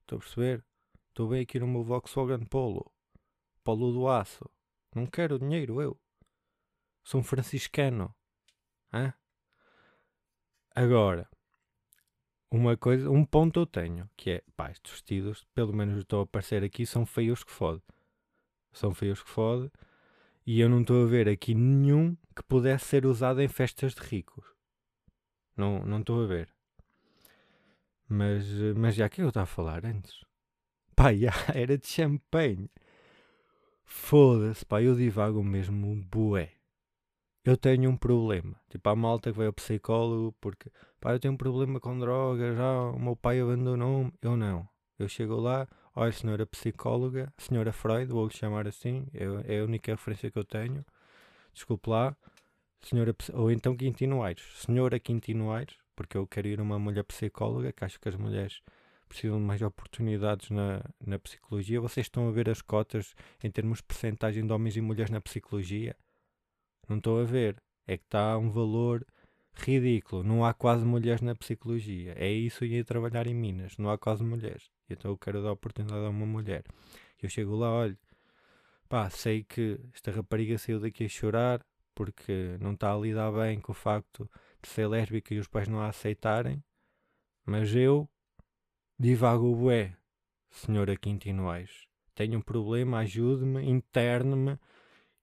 Estou 0.00 0.16
a 0.16 0.20
perceber? 0.20 0.64
Estou 1.08 1.28
bem 1.28 1.42
aqui 1.42 1.58
no 1.58 1.66
meu 1.66 1.82
Volkswagen 1.82 2.44
Polo. 2.46 2.90
Polo 3.62 3.92
do 3.92 4.08
aço. 4.08 4.48
Não 4.94 5.06
quero 5.06 5.38
dinheiro, 5.38 5.80
eu. 5.80 6.00
Sou 7.02 7.20
um 7.20 7.24
franciscano. 7.24 8.14
Hã? 8.92 9.12
Agora, 10.74 11.28
uma 12.50 12.76
coisa, 12.76 13.10
um 13.10 13.24
ponto 13.24 13.60
eu 13.60 13.66
tenho, 13.66 14.10
que 14.16 14.30
é, 14.30 14.44
pá, 14.56 14.70
estes 14.70 14.92
vestidos, 14.92 15.46
pelo 15.54 15.72
menos 15.72 15.98
estou 15.98 16.20
a 16.20 16.22
aparecer 16.24 16.64
aqui, 16.64 16.84
são 16.84 17.04
feios 17.06 17.44
que 17.44 17.50
fode 17.50 17.82
são 18.74 18.92
feios 18.92 19.22
que 19.22 19.30
fode, 19.30 19.70
e 20.44 20.60
eu 20.60 20.68
não 20.68 20.82
estou 20.82 21.04
a 21.04 21.06
ver 21.06 21.28
aqui 21.28 21.54
nenhum 21.54 22.16
que 22.36 22.42
pudesse 22.42 22.86
ser 22.86 23.06
usado 23.06 23.40
em 23.40 23.48
festas 23.48 23.94
de 23.94 24.02
ricos. 24.02 24.44
Não 25.56 25.84
não 25.86 26.00
estou 26.00 26.22
a 26.22 26.26
ver. 26.26 26.53
Mas, 28.14 28.46
mas 28.76 28.94
já 28.94 29.08
que 29.08 29.20
eu 29.20 29.28
estava 29.28 29.42
a 29.42 29.46
falar 29.46 29.84
antes. 29.84 30.24
Pá, 30.94 31.12
já, 31.12 31.32
era 31.52 31.76
de 31.76 31.86
champanhe. 31.88 32.70
Foda-se, 33.84 34.64
pá, 34.64 34.80
eu 34.80 34.94
divago 34.94 35.42
mesmo 35.42 35.96
bué. 36.06 36.52
Eu 37.44 37.56
tenho 37.56 37.90
um 37.90 37.96
problema. 37.96 38.56
Tipo, 38.70 38.88
a 38.88 38.96
malta 38.96 39.30
que 39.30 39.36
vai 39.36 39.46
ao 39.46 39.52
psicólogo 39.52 40.34
porque, 40.40 40.70
pá, 41.00 41.12
eu 41.12 41.18
tenho 41.18 41.34
um 41.34 41.36
problema 41.36 41.80
com 41.80 41.98
drogas, 41.98 42.56
já 42.56 42.90
o 42.90 42.98
meu 42.98 43.16
pai 43.16 43.40
abandonou-me. 43.40 44.12
Eu 44.22 44.36
não. 44.36 44.68
Eu 44.98 45.08
chego 45.08 45.36
lá, 45.36 45.68
olha, 45.94 46.12
senhora 46.12 46.46
psicóloga, 46.46 47.32
senhora 47.36 47.72
Freud, 47.72 48.06
vou-lhe 48.12 48.32
chamar 48.32 48.68
assim, 48.68 49.06
é, 49.12 49.56
é, 49.56 49.60
a 49.60 49.64
única 49.64 49.92
referência 49.92 50.30
que 50.30 50.38
eu 50.38 50.44
tenho. 50.44 50.84
Desculpe 51.52 51.90
lá, 51.90 52.16
senhora, 52.80 53.14
ou 53.34 53.50
então 53.50 53.76
Quintino 53.76 54.22
Aires, 54.22 54.44
senhora 54.56 54.98
Quintino 55.00 55.50
Aires, 55.50 55.76
porque 55.94 56.16
eu 56.16 56.26
quero 56.26 56.48
ir 56.48 56.60
uma 56.60 56.78
mulher 56.78 57.04
psicóloga, 57.04 57.72
que 57.72 57.84
acho 57.84 58.00
que 58.00 58.08
as 58.08 58.16
mulheres 58.16 58.60
precisam 59.08 59.38
de 59.38 59.44
mais 59.44 59.62
oportunidades 59.62 60.50
na, 60.50 60.82
na 61.04 61.18
psicologia. 61.18 61.80
Vocês 61.80 62.06
estão 62.06 62.28
a 62.28 62.32
ver 62.32 62.48
as 62.50 62.60
cotas 62.62 63.14
em 63.42 63.50
termos 63.50 63.78
de 63.78 63.84
percentagem 63.84 64.46
de 64.46 64.52
homens 64.52 64.76
e 64.76 64.80
mulheres 64.80 65.10
na 65.10 65.20
psicologia? 65.20 65.96
Não 66.88 66.98
estou 66.98 67.20
a 67.20 67.24
ver. 67.24 67.62
É 67.86 67.96
que 67.96 68.04
está 68.04 68.36
um 68.38 68.50
valor 68.50 69.06
ridículo. 69.54 70.22
Não 70.22 70.44
há 70.44 70.52
quase 70.54 70.84
mulheres 70.84 71.20
na 71.20 71.34
psicologia. 71.34 72.14
É 72.16 72.30
isso 72.30 72.64
e 72.64 72.74
ir 72.74 72.84
trabalhar 72.84 73.26
em 73.26 73.34
Minas. 73.34 73.76
Não 73.78 73.90
há 73.90 73.98
quase 73.98 74.24
mulheres. 74.24 74.70
Então 74.88 75.10
eu 75.10 75.18
quero 75.18 75.42
dar 75.42 75.52
oportunidade 75.52 76.04
a 76.04 76.08
uma 76.08 76.26
mulher. 76.26 76.64
Eu 77.22 77.28
chego 77.28 77.56
lá, 77.56 77.70
olho, 77.72 77.98
pá, 78.88 79.08
sei 79.10 79.44
que 79.44 79.78
esta 79.94 80.10
rapariga 80.10 80.58
saiu 80.58 80.80
daqui 80.80 81.04
a 81.04 81.08
chorar 81.08 81.64
porque 81.94 82.56
não 82.60 82.72
está 82.72 82.92
a 82.92 82.98
lidar 82.98 83.30
bem 83.32 83.60
com 83.60 83.72
o 83.72 83.74
facto 83.74 84.28
de 84.64 84.68
ser 84.68 84.88
lésbica 84.88 85.34
e 85.34 85.38
os 85.38 85.46
pais 85.46 85.68
não 85.68 85.80
a 85.80 85.88
aceitarem. 85.88 86.62
Mas 87.44 87.74
eu 87.74 88.08
divago 88.98 89.54
bué, 89.54 89.96
senhora 90.50 90.96
Quintinoais. 90.96 91.86
Tenho 92.14 92.38
um 92.38 92.42
problema, 92.42 92.98
ajude-me, 92.98 93.62
interne-me. 93.68 94.58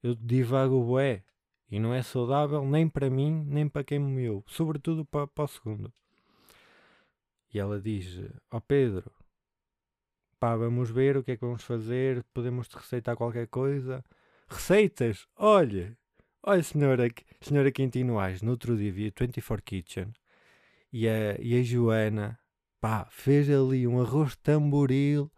Eu 0.03 0.15
divago 0.15 0.83
bué. 0.83 1.23
E 1.69 1.79
não 1.79 1.93
é 1.93 2.03
saudável 2.03 2.65
nem 2.65 2.87
para 2.89 3.09
mim, 3.09 3.45
nem 3.47 3.67
para 3.67 3.83
quem 3.83 3.97
me 3.97 4.15
viu. 4.21 4.43
Sobretudo 4.45 5.05
para, 5.05 5.25
para 5.25 5.45
o 5.45 5.47
segundo. 5.47 5.91
E 7.53 7.59
ela 7.59 7.79
diz: 7.79 8.19
Ó 8.51 8.57
oh 8.57 8.61
Pedro, 8.61 9.09
pá, 10.39 10.55
vamos 10.55 10.89
ver 10.89 11.17
o 11.17 11.23
que 11.23 11.31
é 11.31 11.37
que 11.37 11.45
vamos 11.45 11.63
fazer. 11.63 12.23
Podemos 12.33 12.67
te 12.67 12.75
receitar 12.75 13.15
qualquer 13.15 13.47
coisa. 13.47 14.03
Receitas? 14.49 15.27
Olha, 15.35 15.97
olha, 16.43 16.63
senhora, 16.63 17.07
senhora 17.41 17.71
Quintino 17.71 18.19
Ais, 18.19 18.41
no 18.41 18.51
outro 18.51 18.77
dia 18.77 18.91
vi 18.91 19.13
24 19.17 19.63
Kitchen 19.63 20.13
e 20.91 21.07
a, 21.07 21.39
e 21.39 21.59
a 21.59 21.63
Joana, 21.63 22.39
pá, 22.79 23.07
fez 23.09 23.49
ali 23.49 23.87
um 23.87 24.01
arroz 24.01 24.35
tamboril. 24.35 25.31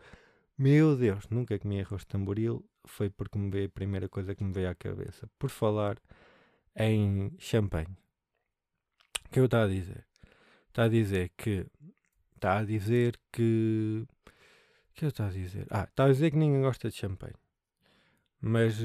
Meu 0.57 0.95
Deus, 0.95 1.27
nunca 1.29 1.57
comi 1.59 1.81
arroz 1.81 2.05
tamboril. 2.05 2.65
Foi 2.85 3.09
porque 3.09 3.37
me 3.37 3.49
veio 3.49 3.67
a 3.67 3.69
primeira 3.69 4.09
coisa 4.09 4.35
que 4.35 4.43
me 4.43 4.51
veio 4.53 4.69
à 4.69 4.75
cabeça. 4.75 5.29
Por 5.37 5.49
falar 5.49 5.97
em 6.75 7.31
champanhe. 7.39 7.95
O 9.25 9.29
que 9.29 9.39
eu 9.39 9.45
estava 9.45 9.65
a 9.65 9.67
dizer? 9.67 10.05
Está 10.69 10.83
a 10.85 10.89
dizer 10.89 11.31
que. 11.37 11.65
Está 12.35 12.59
a 12.59 12.63
dizer 12.63 13.19
que. 13.31 14.05
O 14.89 14.93
que 14.93 15.05
eu 15.05 15.09
estava 15.09 15.29
a 15.29 15.33
dizer? 15.33 15.67
Ah, 15.69 15.83
está 15.83 16.05
a 16.05 16.09
dizer 16.09 16.31
que 16.31 16.37
ninguém 16.37 16.61
gosta 16.61 16.89
de 16.89 16.95
champanhe. 16.95 17.35
Mas. 18.41 18.79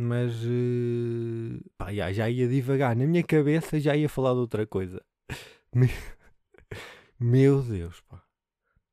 Mas. 0.00 0.32
Pá, 1.76 1.92
já, 1.92 2.10
já 2.10 2.30
ia 2.30 2.48
divagar. 2.48 2.96
Na 2.96 3.06
minha 3.06 3.22
cabeça 3.22 3.78
já 3.78 3.94
ia 3.94 4.08
falar 4.08 4.32
de 4.32 4.38
outra 4.40 4.66
coisa. 4.66 5.04
Meu 7.20 7.62
Deus, 7.62 8.00
pá. 8.08 8.22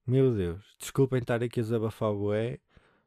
Meu 0.05 0.35
Deus. 0.35 0.75
Desculpem 0.77 1.19
estar 1.19 1.41
aqui 1.41 1.61
a 1.61 1.63
desabafar 1.63 2.11
é, 2.35 2.59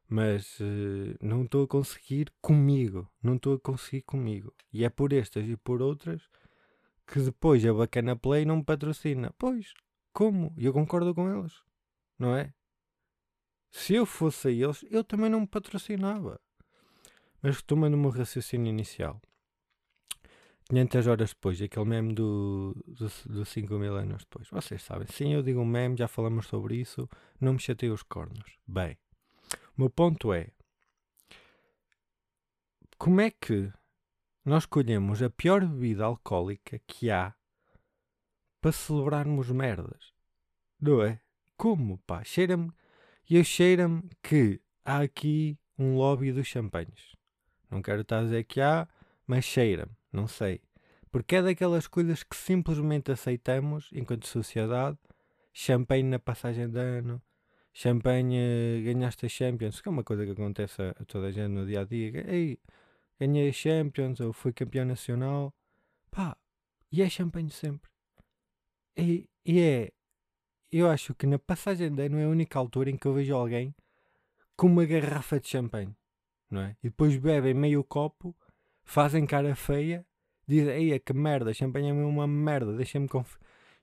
mas 0.09 0.59
uh, 0.61 1.17
não 1.21 1.45
estou 1.45 1.65
a 1.65 1.69
conseguir 1.69 2.33
comigo. 2.41 3.07
Não 3.23 3.37
estou 3.37 3.55
a 3.55 3.61
conseguir 3.61 4.03
comigo. 4.03 4.55
E 4.73 4.83
é 4.85 4.89
por 4.89 5.13
estas 5.13 5.47
e 5.47 5.57
por 5.57 5.83
outras 5.83 6.23
que 7.07 7.21
depois 7.21 7.65
a 7.67 7.75
Bacana 7.75 8.17
Play 8.17 8.47
não 8.47 8.57
me 8.57 8.65
patrocina. 8.65 9.35
Pois, 9.37 9.75
como? 10.13 10.55
Eu 10.57 10.73
concordo 10.73 11.15
com 11.15 11.29
eles. 11.29 11.53
Não 12.19 12.35
é? 12.35 12.55
Se 13.71 13.95
eu 13.95 14.07
fosse 14.07 14.49
a 14.49 14.51
eles, 14.51 14.85
eu 14.91 15.05
também 15.05 15.29
não 15.29 15.41
me 15.41 15.47
patrocinava. 15.47 16.41
Mas 17.43 17.57
retomando 17.57 17.97
o 17.97 18.01
meu 18.01 18.11
raciocínio 18.11 18.69
inicial. 18.69 19.21
500 20.71 21.07
horas 21.09 21.31
depois, 21.31 21.61
aquele 21.61 21.85
meme 21.85 22.15
do, 22.15 22.77
do, 22.87 23.11
do 23.27 23.45
5 23.45 23.75
mil 23.75 23.97
anos 23.97 24.25
depois. 24.25 24.49
Vocês 24.51 24.83
sabem, 24.83 25.07
sim, 25.09 25.33
eu 25.33 25.43
digo 25.43 25.61
um 25.61 25.65
meme, 25.65 25.97
já 25.97 26.07
falamos 26.07 26.47
sobre 26.47 26.77
isso, 26.77 27.09
não 27.41 27.55
me 27.55 27.59
chatei 27.59 27.91
os 27.91 28.05
cornos. 28.05 28.57
Bem, 28.67 28.97
o 29.77 29.81
meu 29.81 29.91
ponto 29.91 30.33
é: 30.33 30.53
como 32.97 33.21
é 33.21 33.31
que 33.31 33.73
nós 34.45 34.63
escolhemos 34.63 35.23
a 35.23 35.31
pior 35.31 35.67
bebida 35.67 36.05
alcoólica 36.05 36.79
que 36.87 37.11
há 37.11 37.35
para 38.61 38.73
celebrarmos 38.73 39.51
merdas? 39.51 40.13
Não 40.81 41.03
é? 41.03 41.21
Como, 41.57 41.99
pá? 42.07 42.23
Cheira-me. 42.23 42.71
E 43.29 43.37
eu 43.37 43.45
cheira-me 43.45 44.03
que 44.23 44.61
há 44.85 45.01
aqui 45.01 45.59
um 45.79 45.97
lobby 45.97 46.31
dos 46.31 46.47
champanhes. 46.47 47.17
Não 47.71 47.83
quero 47.83 48.03
estar 48.03 48.19
a 48.19 48.23
dizer 48.23 48.45
que 48.45 48.61
há, 48.61 48.89
mas 49.27 49.45
cheira-me. 49.45 49.93
Não 50.13 50.27
sei. 50.27 50.61
Porque 51.11 51.37
é 51.37 51.43
daquelas 51.43 51.87
coisas 51.87 52.23
que 52.23 52.37
simplesmente 52.37 53.11
aceitamos 53.13 53.91
enquanto 53.93 54.27
sociedade. 54.27 54.99
Champanhe 55.53 56.05
na 56.05 56.19
passagem 56.19 56.69
de 56.69 56.79
ano, 56.79 57.21
champanhe 57.73 58.37
eh, 58.39 58.83
ganhaste 58.83 59.27
a 59.27 59.29
Champions, 59.29 59.81
que 59.81 59.89
é 59.89 59.91
uma 59.91 60.05
coisa 60.05 60.25
que 60.25 60.31
acontece 60.33 60.81
a, 60.81 60.95
toda 61.07 61.27
a 61.27 61.33
gente 61.33 61.49
no 61.49 61.67
dia 61.67 61.81
a 61.81 61.85
dia. 61.85 62.25
Ei, 62.31 62.59
ganhei 63.19 63.49
a 63.49 63.53
Champions 63.53 64.21
ou 64.21 64.33
fui 64.33 64.53
campeão 64.53 64.85
nacional. 64.85 65.53
Pá, 66.11 66.37
e 66.93 67.03
é 67.03 67.09
champanhe 67.09 67.51
sempre. 67.51 67.91
E, 68.97 69.29
e 69.45 69.61
é. 69.61 69.93
Eu 70.73 70.89
acho 70.89 71.15
que 71.15 71.27
na 71.27 71.39
passagem 71.39 71.93
de 71.93 72.07
ano 72.07 72.19
é 72.19 72.25
a 72.25 72.29
única 72.29 72.59
altura 72.59 72.91
em 72.91 72.97
que 72.97 73.07
eu 73.07 73.15
vejo 73.15 73.35
alguém 73.35 73.75
com 74.57 74.69
uma 74.69 74.85
garrafa 74.85 75.41
de 75.41 75.49
champanhe, 75.49 75.97
não 76.51 76.63
é? 76.63 76.77
E 76.83 76.89
depois 76.89 77.17
bebem 77.17 77.55
meio 77.55 77.85
copo, 77.85 78.35
fazem 78.85 79.25
cara 79.27 79.55
feia 79.55 80.05
dizem, 80.51 80.75
eia 80.75 80.99
que 80.99 81.13
merda, 81.13 81.55
champanhe 81.55 81.91
é 81.91 81.93
uma 81.93 82.27
merda, 82.27 82.73
deixem-me 82.77 83.09
conf... 83.09 83.37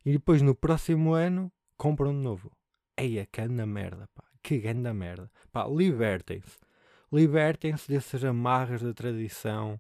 E 0.06 0.12
depois 0.12 0.42
no 0.42 0.54
próximo 0.54 1.14
ano 1.14 1.52
compram 1.78 2.12
de 2.12 2.20
novo. 2.20 2.52
Eia, 2.98 3.26
que 3.26 3.42
anda 3.42 3.66
merda, 3.66 4.10
pá, 4.14 4.24
que 4.44 4.58
grande 4.58 4.92
merda. 4.92 5.32
Pá, 5.52 5.66
libertem-se. 5.66 6.58
Libertem-se 7.12 7.90
dessas 7.90 8.24
amarras 8.24 8.82
da 8.82 8.94
tradição, 8.94 9.80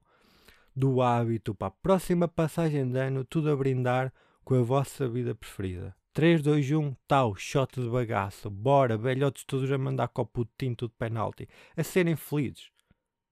do 0.75 1.01
hábito, 1.01 1.53
pá. 1.53 1.69
Próxima 1.71 2.27
passagem 2.27 2.89
de 2.89 2.99
ano, 2.99 3.25
tudo 3.25 3.51
a 3.51 3.55
brindar 3.55 4.13
com 4.43 4.55
a 4.55 4.61
vossa 4.61 5.07
vida 5.09 5.35
preferida. 5.35 5.95
3, 6.13 6.41
2, 6.41 6.71
1, 6.71 6.95
tal, 7.07 7.35
shot 7.35 7.81
de 7.81 7.89
bagaço. 7.89 8.49
Bora, 8.49 8.97
velhotes 8.97 9.43
todos 9.43 9.71
a 9.71 9.77
mandar 9.77 10.07
copo 10.07 10.45
de 10.45 10.51
tinto 10.57 10.87
de 10.87 10.93
penalti. 10.97 11.47
A 11.75 11.83
serem 11.83 12.15
felizes. 12.15 12.71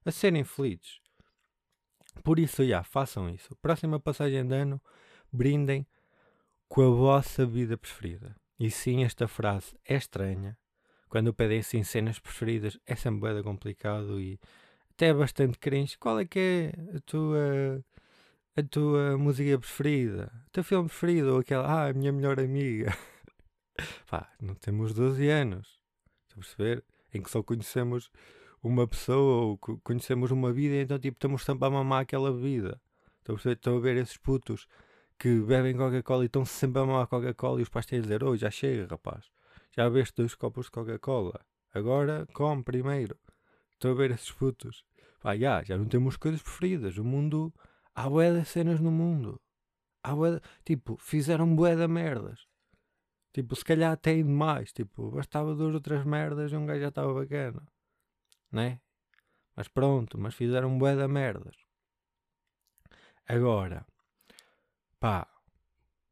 A 0.06 0.12
serem 0.12 0.44
felizes. 0.44 1.00
Por 2.24 2.40
isso, 2.40 2.64
já, 2.64 2.84
façam 2.84 3.30
isso. 3.30 3.56
Próxima 3.58 4.00
passagem 4.00 4.46
de 4.48 4.54
ano, 4.54 4.82
brindem 5.32 5.86
com 6.68 6.82
a 6.82 6.90
vossa 6.90 7.46
vida 7.46 7.78
preferida. 7.78 8.36
E 8.60 8.70
sim, 8.72 9.04
esta 9.04 9.28
frase 9.28 9.76
é 9.84 9.96
estranha. 9.96 10.58
Quando 11.10 11.34
pedem 11.34 11.60
assim 11.60 11.84
cenas 11.84 12.20
preferidas, 12.20 12.78
é 12.86 12.96
sempre 12.96 13.34
bem 13.34 13.44
complicado 13.44 14.20
e 14.20 14.40
até 14.92 15.08
é 15.08 15.14
bastante 15.14 15.58
cringe. 15.58 15.98
Qual 15.98 16.20
é 16.20 16.26
que 16.26 16.40
é 16.40 16.96
a 16.98 17.00
tua, 17.02 17.84
a 18.56 18.64
tua 18.64 19.18
música 19.18 19.58
preferida? 19.58 20.32
O 20.48 20.50
teu 20.52 20.64
filme 20.64 20.88
preferido? 20.88 21.34
Ou 21.34 21.40
aquela, 21.40 21.68
ah, 21.68 21.90
a 21.90 21.94
minha 21.94 22.12
melhor 22.12 22.40
amiga. 22.40 22.96
Pá, 24.10 24.32
não 24.42 24.56
temos 24.56 24.94
12 24.94 25.28
anos. 25.30 25.80
Estão 26.28 26.38
a 26.38 26.46
perceber? 26.46 26.84
Em 27.14 27.22
que 27.22 27.30
só 27.30 27.44
conhecemos 27.44 28.10
uma 28.68 28.88
pessoa 28.88 29.46
ou 29.46 29.58
conhecemos 29.84 30.32
uma 30.32 30.52
vida, 30.52 30.76
então 30.76 30.98
tipo, 30.98 31.18
estamos 31.18 31.44
sempre 31.44 31.68
a 31.68 31.70
mamar 31.70 32.02
aquela 32.02 32.32
bebida. 32.34 32.82
Estão 33.20 33.36
a, 33.36 33.54
estão 33.54 33.78
a 33.78 33.80
ver 33.80 33.96
esses 33.98 34.18
putos 34.18 34.68
que 35.20 35.40
bebem 35.42 35.78
Coca-Cola 35.78 36.24
e 36.24 36.26
estão 36.26 36.44
sempre 36.44 36.82
a 36.82 36.86
mamar 36.86 37.06
Coca-Cola 37.06 37.60
e 37.60 37.64
os 37.64 37.70
pais 37.70 37.86
têm 37.86 38.00
a 38.00 38.02
dizer: 38.02 38.24
Oh, 38.24 38.36
já 38.36 38.50
chega, 38.50 38.88
rapaz, 38.88 39.30
já 39.72 39.88
bebeste 39.88 40.16
dois 40.18 40.34
copos 40.34 40.66
de 40.66 40.72
Coca-Cola, 40.72 41.40
agora 41.76 42.28
come 42.34 42.64
primeiro. 42.64 43.16
Estão 43.74 43.92
a 43.92 43.94
ver 43.94 44.12
esses 44.12 44.32
putos. 44.32 44.84
Pá, 45.22 45.38
já, 45.38 45.64
já 45.64 45.78
não 45.78 45.86
temos 45.86 46.18
coisas 46.18 46.42
preferidas. 46.42 46.98
O 46.98 47.04
mundo, 47.04 47.54
há 47.94 48.10
bué 48.10 48.34
de 48.34 48.46
cenas 48.46 48.80
no 48.80 48.92
mundo. 48.92 49.40
Há 50.04 50.16
bué 50.16 50.32
de, 50.36 50.42
tipo, 50.64 50.98
fizeram 50.98 51.56
bué 51.56 51.76
de 51.76 51.88
merdas. 51.88 52.48
Tipo, 53.32 53.56
se 53.56 53.66
calhar 53.66 53.96
tem 53.98 54.24
demais. 54.24 54.72
Tipo, 54.72 55.12
bastava 55.12 55.54
duas 55.54 55.76
outras 55.76 56.04
merdas 56.06 56.52
e 56.52 56.56
um 56.56 56.66
gajo 56.66 56.82
já 56.82 56.88
estava 56.88 57.14
bacana 57.14 57.62
né? 58.56 58.80
Mas 59.56 59.68
pronto, 59.68 60.18
mas 60.18 60.34
fizeram 60.34 60.78
bué 60.78 60.96
da 60.96 61.08
merdas. 61.08 61.56
Agora, 63.28 63.86
pá, 65.00 65.28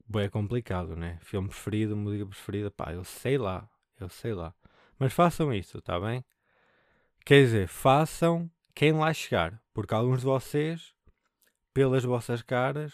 bué 0.08 0.30
complicado, 0.30 0.96
né? 0.96 1.20
Filme 1.22 1.50
preferido, 1.50 1.96
música 1.96 2.26
preferida, 2.26 2.70
pá, 2.72 2.94
eu 2.94 3.04
sei 3.04 3.38
lá, 3.38 3.70
eu 4.00 4.10
sei 4.10 4.34
lá. 4.34 4.54
Mas 5.00 5.14
façam 5.14 5.54
isso, 5.54 5.82
tá 5.82 6.00
bem? 6.00 6.24
Quer 7.26 7.46
dizer, 7.46 7.68
façam 7.68 8.50
quem 8.76 8.94
lá 8.94 9.14
chegar, 9.14 9.62
porque 9.74 9.94
alguns 9.94 10.20
de 10.20 10.26
vocês, 10.26 10.94
pelas 11.74 12.04
vossas 12.04 12.42
caras, 12.42 12.94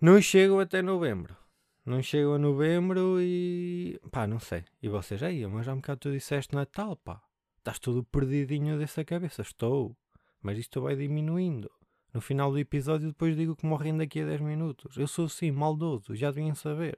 não 0.00 0.20
chegam 0.20 0.60
até 0.60 0.82
novembro. 0.82 1.36
Não 1.84 2.02
chegam 2.02 2.34
a 2.34 2.38
novembro 2.38 3.18
e. 3.20 3.98
pá, 4.10 4.26
não 4.26 4.38
sei. 4.38 4.62
E 4.82 4.88
vocês 4.88 5.22
aí, 5.22 5.46
mas 5.46 5.64
já 5.64 5.72
um 5.72 5.76
bocado 5.76 6.00
tu 6.00 6.12
disseste 6.12 6.54
Natal, 6.54 6.96
pá. 6.96 7.22
Estás 7.68 7.80
todo 7.80 8.02
perdidinho 8.02 8.78
dessa 8.78 9.04
cabeça. 9.04 9.42
Estou. 9.42 9.94
Mas 10.40 10.56
isto 10.56 10.80
vai 10.80 10.96
diminuindo. 10.96 11.70
No 12.14 12.18
final 12.18 12.50
do 12.50 12.58
episódio, 12.58 13.08
depois 13.08 13.36
digo 13.36 13.54
que 13.54 13.66
morrem 13.66 13.94
daqui 13.94 14.22
a 14.22 14.24
10 14.24 14.40
minutos. 14.40 14.96
Eu 14.96 15.06
sou 15.06 15.26
assim, 15.26 15.50
maldoso, 15.50 16.16
já 16.16 16.30
deviam 16.30 16.54
saber. 16.54 16.96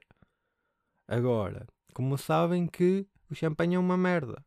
Agora, 1.09 1.67
como 1.93 2.17
sabem 2.17 2.67
que 2.67 3.05
o 3.29 3.35
champanhe 3.35 3.75
é 3.75 3.79
uma 3.79 3.97
merda. 3.97 4.41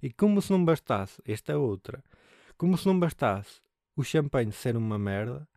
E 0.00 0.12
como 0.12 0.40
se 0.40 0.52
não 0.52 0.64
bastasse, 0.64 1.20
esta 1.24 1.54
é 1.54 1.56
outra, 1.56 2.00
como 2.56 2.78
se 2.78 2.86
não 2.86 2.96
bastasse 2.96 3.60
o 3.96 4.04
champanhe 4.04 4.52
ser 4.52 4.76
uma 4.76 5.00
merda, 5.00 5.48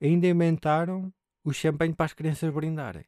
ainda 0.00 0.28
inventaram 0.28 1.12
o 1.44 1.52
champanhe 1.52 1.94
para 1.94 2.06
as 2.06 2.14
crianças 2.14 2.50
brindarem. 2.54 3.04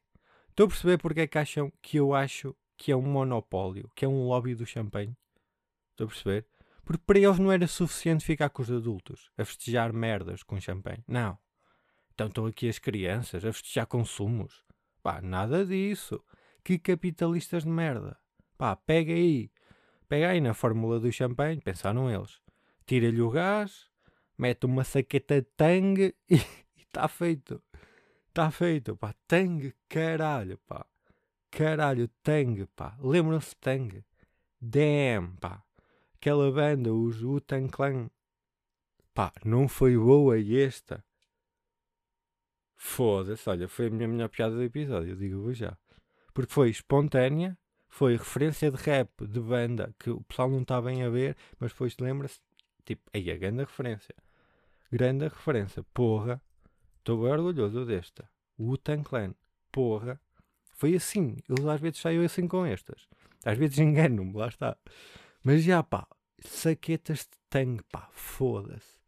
Estou 0.50 0.66
a 0.66 0.68
perceber 0.68 0.98
porque 0.98 1.22
é 1.22 1.26
que 1.26 1.38
acham 1.38 1.72
que 1.80 1.96
eu 1.96 2.12
acho 2.12 2.54
que 2.76 2.92
é 2.92 2.96
um 2.96 3.00
monopólio, 3.00 3.90
que 3.94 4.04
é 4.04 4.08
um 4.08 4.26
lobby 4.26 4.54
do 4.54 4.66
champanhe? 4.66 5.16
Estou 5.94 6.06
a 6.06 6.08
perceber? 6.08 6.46
Porque 6.84 7.02
para 7.06 7.18
eles 7.18 7.38
não 7.38 7.52
era 7.52 7.68
suficiente 7.68 8.24
ficar 8.24 8.50
com 8.50 8.62
os 8.62 8.70
adultos 8.70 9.30
a 9.38 9.44
festejar 9.44 9.92
merdas 9.92 10.42
com 10.42 10.60
champanhe. 10.60 11.04
Não. 11.06 11.38
Então 12.12 12.26
estão 12.26 12.46
aqui 12.46 12.68
as 12.68 12.80
crianças 12.80 13.44
a 13.44 13.52
festejar 13.52 13.86
consumos. 13.86 14.64
Pá, 15.02 15.22
nada 15.22 15.64
disso. 15.64 16.22
Que 16.64 16.78
capitalistas 16.78 17.62
de 17.62 17.70
merda. 17.70 18.18
Pá, 18.58 18.74
pega 18.74 19.12
aí. 19.12 19.50
Pega 20.08 20.30
aí 20.30 20.40
na 20.40 20.52
fórmula 20.52 20.98
do 20.98 21.12
champanhe, 21.12 21.60
pensaram 21.60 22.10
eles. 22.10 22.40
Tira-lhe 22.86 23.22
o 23.22 23.30
gás, 23.30 23.88
mete 24.36 24.66
uma 24.66 24.84
saqueta 24.84 25.40
de 25.40 25.48
tangue 25.56 26.14
e 26.28 26.40
está 26.76 27.08
feito. 27.08 27.62
Está 28.28 28.50
feito, 28.50 28.96
pá. 28.96 29.14
Tangue, 29.26 29.74
caralho, 29.88 30.58
pá. 30.66 30.84
Caralho, 31.50 32.08
Tang, 32.22 32.66
pá. 32.74 32.96
Lembram-se 33.00 33.50
de 33.50 33.56
Tang? 33.56 34.04
Damn, 34.60 35.36
pá. 35.36 35.63
Aquela 36.24 36.50
banda, 36.50 36.90
os 36.90 37.22
Wu-Tang 37.22 37.68
Clan. 37.68 38.08
Pá, 39.12 39.30
não 39.44 39.68
foi 39.68 39.94
boa 39.94 40.40
esta. 40.40 41.04
Foda-se, 42.74 43.46
olha, 43.50 43.68
foi 43.68 43.88
a 43.88 43.90
minha 43.90 44.08
melhor 44.08 44.30
piada 44.30 44.54
do 44.54 44.62
episódio, 44.62 45.16
digo-vos 45.16 45.58
já. 45.58 45.76
Porque 46.32 46.50
foi 46.50 46.70
espontânea, 46.70 47.58
foi 47.90 48.16
referência 48.16 48.70
de 48.70 48.78
rap 48.78 49.10
de 49.26 49.38
banda 49.38 49.94
que 49.98 50.08
o 50.08 50.22
pessoal 50.22 50.48
não 50.48 50.62
está 50.62 50.80
bem 50.80 51.02
a 51.02 51.10
ver, 51.10 51.36
mas 51.60 51.72
depois 51.72 51.94
lembra-se, 52.00 52.40
tipo, 52.86 53.02
aí 53.12 53.30
a 53.30 53.36
grande 53.36 53.58
referência. 53.58 54.14
Grande 54.90 55.24
referência, 55.24 55.84
porra. 55.92 56.40
Estou 57.00 57.20
bem 57.20 57.32
orgulhoso 57.32 57.84
desta. 57.84 58.26
Wu-Tang 58.58 59.04
Clan, 59.04 59.34
porra. 59.70 60.18
Foi 60.72 60.94
assim. 60.94 61.36
Eu 61.46 61.68
às 61.68 61.82
vezes 61.82 61.98
saio 61.98 62.24
assim 62.24 62.48
com 62.48 62.64
estas. 62.64 63.06
Às 63.44 63.58
vezes 63.58 63.78
engano-me, 63.78 64.32
lá 64.32 64.48
está. 64.48 64.74
Mas 65.46 65.62
já 65.62 65.82
pá, 65.82 66.08
saquetas 66.48 67.20
de 67.20 67.38
tangue, 67.48 67.82
pá, 67.90 68.08
foda-se. 68.12 68.98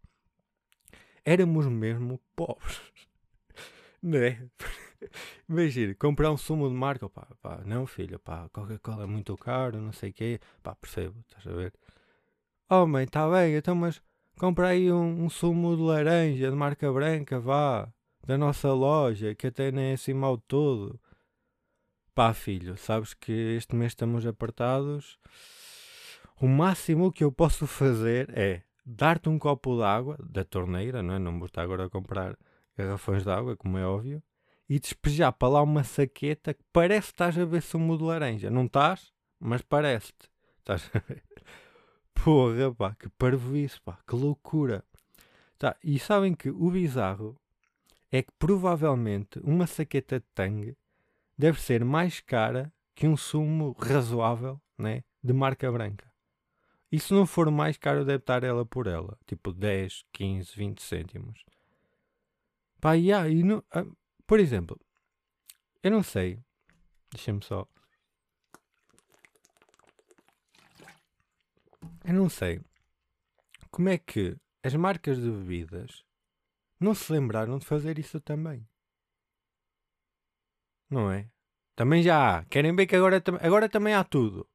Éramos 1.25 1.67
mesmo 1.67 2.21
pobres. 2.35 2.81
Não 4.03 4.19
é? 4.19 4.49
Imagina, 5.49 5.95
comprar 5.95 6.31
um 6.31 6.37
sumo 6.37 6.69
de 6.69 6.75
marca, 6.75 7.09
pá, 7.09 7.27
pá, 7.43 7.63
não 7.65 7.87
filho, 7.87 8.19
pá, 8.19 8.49
Coca-Cola 8.51 9.05
é 9.05 9.07
muito 9.07 9.37
caro, 9.37 9.81
não 9.81 9.93
sei 9.93 10.11
o 10.11 10.13
quê, 10.13 10.41
pá, 10.63 10.75
percebo, 10.75 11.19
estás 11.29 11.47
a 11.47 11.57
ver? 11.57 11.73
Oh 12.71 12.87
está 12.99 13.31
bem, 13.31 13.55
então 13.55 13.75
mas 13.75 14.03
compra 14.39 14.69
aí 14.69 14.91
um, 14.91 15.25
um, 15.25 15.31
sumo 15.31 15.77
de 15.77 15.83
laranja 15.83 16.51
de 16.51 16.57
marca 16.57 16.93
branca, 16.93 17.39
vá, 17.39 17.89
da 18.27 18.37
nossa 18.37 18.73
loja, 18.73 19.35
que 19.35 19.49
até 19.49 19.71
nem 19.71 19.91
é 19.91 19.95
assim 19.95 20.15
mal 20.15 20.39
todo. 20.39 21.01
Pá, 22.15 22.33
filho, 22.35 22.77
sabes 22.77 23.15
que 23.15 23.33
este 23.57 23.77
mês 23.77 23.93
estamos 23.93 24.27
apertados. 24.27 25.19
O 26.39 26.47
máximo 26.47 27.11
que 27.11 27.25
eu 27.25 27.33
posso 27.33 27.67
fazer 27.67 28.29
é 28.37 28.63
dar-te 28.85 29.27
um 29.27 29.39
copo 29.39 29.75
de 29.77 29.83
água 29.83 30.19
da 30.23 30.45
torneira, 30.45 31.03
não 31.03 31.15
é? 31.15 31.19
Não 31.19 31.39
vou 31.39 31.47
estar 31.47 31.63
agora 31.63 31.87
a 31.87 31.91
comprar 31.91 32.37
garrafões 32.77 33.25
de 33.25 33.31
água, 33.31 33.57
como 33.57 33.79
é 33.79 33.87
óbvio, 33.87 34.23
e 34.69 34.79
despejar 34.79 35.33
para 35.33 35.49
lá 35.49 35.63
uma 35.63 35.83
saqueta 35.83 36.53
que 36.53 36.63
parece 36.71 37.09
que 37.09 37.15
estás 37.15 37.39
a 37.39 37.45
ver 37.47 37.63
sumo 37.63 37.97
de 37.97 38.05
laranja. 38.05 38.51
Não 38.51 38.67
estás, 38.67 39.15
mas 39.41 39.63
parece-te. 39.63 40.29
Estás 40.59 40.91
a 40.93 40.99
ver? 40.99 41.23
Porra, 42.13 42.75
pá, 42.75 42.95
que 42.95 43.09
parvoíce, 43.09 43.81
pá, 43.81 43.99
que 44.07 44.15
loucura. 44.15 44.85
Tá, 45.59 45.75
e 45.83 45.99
sabem 45.99 46.35
que 46.35 46.51
o 46.51 46.71
bizarro 46.71 47.35
é 48.13 48.23
que 48.23 48.33
provavelmente 48.39 49.41
uma 49.43 49.67
saqueta 49.67 50.21
de 50.21 50.27
tangue 50.35 50.77
deve 51.39 51.59
ser 51.63 51.83
mais 51.83 52.21
cara 52.21 52.71
que 52.95 53.09
um 53.09 53.17
sumo 53.17 53.75
razoável 53.79 54.61
né, 54.77 55.03
de 55.25 55.33
marca 55.33 55.73
branca. 55.73 56.06
E 56.91 57.01
se 57.01 57.13
não 57.13 57.27
for 57.27 57.51
mais 57.51 57.77
caro, 57.77 58.05
deve 58.05 58.19
estar 58.19 58.45
ela 58.45 58.65
por 58.65 58.87
ela. 58.87 59.19
Tipo 59.27 59.53
10, 59.53 60.05
15, 60.13 60.53
20 60.57 60.83
cêntimos. 60.83 61.45
Pá, 62.81 62.95
yeah, 62.95 63.29
e 63.29 63.43
no, 63.43 63.65
ah, 63.73 63.85
por 64.27 64.39
exemplo, 64.39 64.81
eu 65.83 65.91
não 65.91 66.03
sei. 66.03 66.39
Deixa-me 67.11 67.43
só. 67.43 67.67
Eu 72.05 72.15
não 72.15 72.29
sei 72.29 72.61
como 73.71 73.89
é 73.89 73.99
que 73.99 74.37
as 74.63 74.75
marcas 74.75 75.19
de 75.19 75.31
bebidas 75.31 76.05
não 76.81 76.95
se 76.95 77.13
lembraram 77.13 77.59
de 77.59 77.67
fazer 77.67 77.99
isso 77.99 78.21
também. 78.21 78.67
Não 80.89 81.11
é? 81.11 81.29
Também 81.75 82.03
já 82.03 82.39
há. 82.39 82.45
Querem 82.47 82.75
ver 82.75 82.87
que 82.87 82.97
agora, 82.97 83.23
agora 83.41 83.69
também 83.69 83.95
há 83.95 84.03
tudo. 84.03 84.49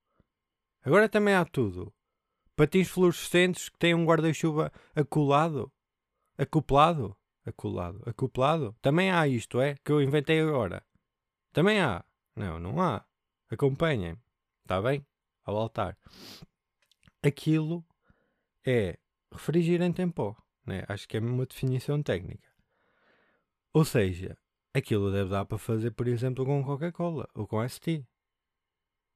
Agora 0.84 1.08
também 1.08 1.36
há 1.36 1.46
tudo. 1.46 1.94
Patins 2.62 2.90
fluorescentes 2.90 3.70
que 3.70 3.80
têm 3.80 3.96
um 3.96 4.06
guarda-chuva 4.06 4.72
acolado. 4.96 5.74
Acoplado. 6.38 7.18
Acolado. 7.44 8.04
Acoplado. 8.08 8.76
Também 8.84 9.10
há 9.10 9.28
isto, 9.28 9.60
é? 9.60 9.74
Que 9.84 9.92
eu 9.92 10.00
inventei 10.00 10.40
agora. 10.40 10.86
Também 11.52 11.82
há. 11.82 12.06
Não, 12.36 12.60
não 12.60 12.80
há. 12.80 13.04
Acompanhem. 13.50 14.16
Está 14.62 14.80
bem? 14.80 15.04
Ao 15.44 15.58
altar. 15.58 15.98
Aquilo 17.24 17.84
é 18.64 19.00
refrigerante 19.34 20.04
em 20.04 20.12
pó. 20.12 20.36
Né? 20.64 20.84
Acho 20.88 21.08
que 21.08 21.18
é 21.18 21.20
uma 21.20 21.48
definição 21.48 22.04
técnica. 22.04 22.48
Ou 23.74 23.84
seja, 23.84 24.38
Aquilo 24.72 25.12
deve 25.12 25.32
dar 25.32 25.46
para 25.46 25.58
fazer, 25.58 25.90
por 25.90 26.08
exemplo, 26.08 26.46
com 26.46 26.64
Coca-Cola 26.64 27.28
ou 27.34 27.48
com 27.48 27.68
ST. 27.68 28.06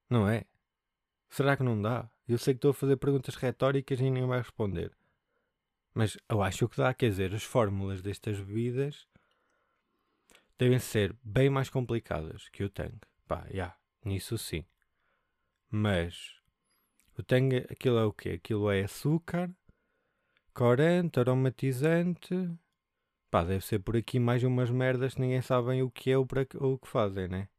Não 0.10 0.28
é? 0.28 0.46
Será 1.30 1.56
que 1.56 1.62
não 1.62 1.80
dá? 1.80 2.10
Eu 2.28 2.38
sei 2.38 2.54
que 2.54 2.58
estou 2.58 2.72
a 2.72 2.74
fazer 2.74 2.98
perguntas 2.98 3.36
retóricas 3.36 4.00
e 4.00 4.04
ninguém 4.04 4.26
vai 4.26 4.40
responder. 4.40 4.92
Mas 5.94 6.18
eu 6.28 6.42
acho 6.42 6.68
que 6.68 6.78
dá, 6.78 6.94
quer 6.94 7.10
dizer, 7.10 7.34
as 7.34 7.44
fórmulas 7.44 8.02
destas 8.02 8.40
bebidas 8.40 9.08
devem 10.58 10.80
ser 10.80 11.16
bem 11.24 11.50
mais 11.50 11.70
complicadas 11.70 12.50
que 12.50 12.64
o 12.64 12.70
Tang. 12.70 12.98
Pá, 13.28 13.46
já, 13.48 13.54
yeah, 13.54 13.78
nisso 14.04 14.38
sim. 14.38 14.66
Mas 15.70 16.36
o 17.18 17.24
Tang, 17.24 17.56
aquilo 17.70 17.98
é 17.98 18.06
o 18.06 18.14
quê? 18.14 18.32
Aquilo 18.32 18.70
é 18.72 18.84
açúcar, 18.84 19.50
corante, 20.54 21.20
aromatizante, 21.20 22.36
Pá, 23.36 23.44
deve 23.44 23.66
ser 23.66 23.80
por 23.80 23.98
aqui 23.98 24.18
mais 24.18 24.44
umas 24.46 24.70
merdas 24.70 25.16
que 25.16 25.20
ninguém 25.20 25.42
sabe 25.42 25.82
o 25.82 25.92
que 25.92 26.10
é 26.10 26.18
ou, 26.18 26.26
para, 26.26 26.48
ou 26.56 26.76
o 26.76 26.80
que 26.80 26.88
fazem, 26.88 27.28
né? 27.28 27.50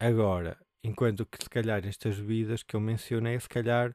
Agora, 0.00 0.58
enquanto 0.86 1.26
que 1.26 1.42
se 1.42 1.50
calhar 1.50 1.84
estas 1.86 2.18
bebidas 2.18 2.62
que 2.62 2.76
eu 2.76 2.80
mencionei, 2.80 3.38
se 3.40 3.48
calhar 3.48 3.94